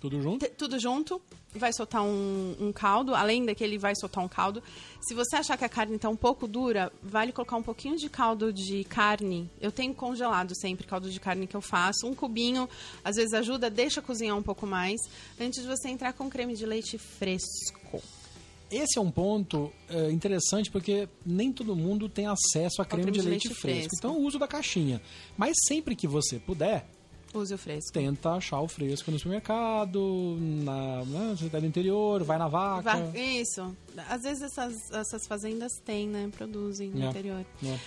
[0.00, 0.46] Tudo junto?
[0.46, 1.20] T- tudo junto,
[1.54, 4.62] vai soltar um, um caldo, além daquele vai soltar um caldo.
[5.00, 8.08] Se você achar que a carne está um pouco dura, vale colocar um pouquinho de
[8.08, 9.50] caldo de carne.
[9.60, 12.68] Eu tenho congelado sempre caldo de carne que eu faço, um cubinho,
[13.04, 14.98] às vezes ajuda, deixa cozinhar um pouco mais,
[15.38, 18.02] antes de você entrar com creme de leite fresco.
[18.70, 23.20] Esse é um ponto é, interessante porque nem todo mundo tem acesso a creme, de,
[23.20, 23.60] leite, fresco.
[23.60, 23.94] fresco.
[23.98, 25.02] Então, o uso da caixinha.
[25.36, 26.88] Mas sempre que você puder,
[27.32, 27.92] Use o fresco.
[27.92, 32.82] tenta achar o fresco no supermercado, na, na cidade interior, vai na vaca.
[32.96, 33.76] Va- Isso.
[34.08, 36.28] Às vezes essas, essas fazendas têm, né?
[36.36, 37.08] Produzem no É.
[37.10, 37.46] interior.
[37.64, 37.78] É.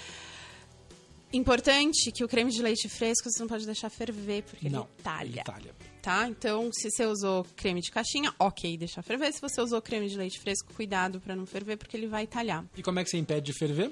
[1.36, 4.90] Importante que o creme de leite fresco você não pode deixar ferver, porque Não, ele
[5.04, 5.28] talha.
[5.30, 5.76] ele talha.
[6.00, 6.28] Tá?
[6.28, 9.32] Então, se você usou creme de caixinha, ok, deixa ferver.
[9.34, 12.64] Se você usou creme de leite fresco, cuidado pra não ferver, porque ele vai talhar.
[12.78, 13.92] E como é que você impede de ferver?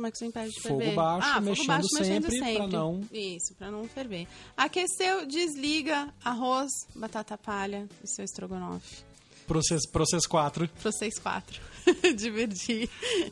[0.00, 0.94] Como é que você impede de Fogo ferver?
[0.94, 4.26] baixo, ah, fogo baixo, mexendo sempre pra não- Isso, pra não ferver.
[4.56, 9.04] Aqueceu, desliga arroz, batata palha e seu estrogonofe.
[9.46, 10.66] Process, Process 4.
[10.68, 11.60] Pra vocês quatro.
[12.16, 12.88] Divertir.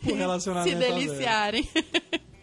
[0.07, 1.67] O relacionamento Se deliciarem.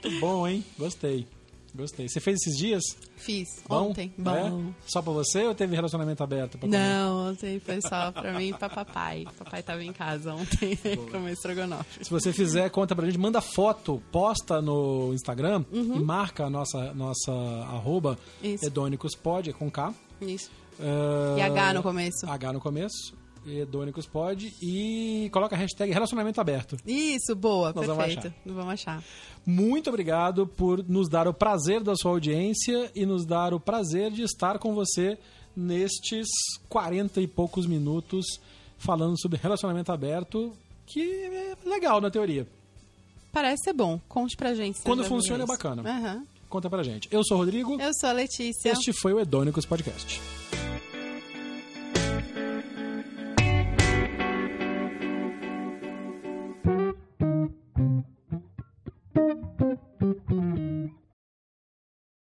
[0.03, 0.65] Muito bom, hein?
[0.75, 1.27] Gostei.
[1.75, 2.07] Gostei.
[2.07, 2.83] Você fez esses dias?
[3.17, 3.47] Fiz.
[3.67, 3.89] Bom?
[3.89, 4.13] Ontem.
[4.17, 4.21] É?
[4.21, 4.71] Bom.
[4.87, 6.57] Só pra você ou teve relacionamento aberto?
[6.65, 9.25] Não, ontem foi só pra mim e pra papai.
[9.37, 10.77] Papai tava em casa ontem
[11.11, 12.03] com estrogonofe.
[12.05, 16.93] Se você fizer, conta pra gente, manda foto, posta no Instagram e marca a nossa,
[16.93, 18.65] nossa arroba Isso.
[18.65, 19.93] hedônicospod, é com K.
[20.21, 20.49] Isso.
[20.79, 22.25] Eh, E H no começo.
[22.29, 23.13] H no começo.
[23.45, 26.77] Hedônicospod e coloca a hashtag relacionamento aberto.
[26.85, 28.33] Isso, boa, Nós vamos perfeito.
[28.45, 29.03] Não vamos achar.
[29.45, 34.11] Muito obrigado por nos dar o prazer da sua audiência e nos dar o prazer
[34.11, 35.17] de estar com você
[35.55, 36.27] nestes
[36.69, 38.25] 40 e poucos minutos
[38.77, 40.51] falando sobre relacionamento aberto,
[40.85, 42.47] que é legal na teoria.
[43.31, 43.99] Parece ser bom.
[44.07, 44.81] Conte pra gente.
[44.81, 45.81] Quando funciona, é bacana.
[45.81, 46.25] Aham.
[46.47, 47.07] Conta pra gente.
[47.11, 47.79] Eu sou o Rodrigo.
[47.81, 48.69] Eu sou a Letícia.
[48.71, 50.21] Este foi o Hedônicos Podcast.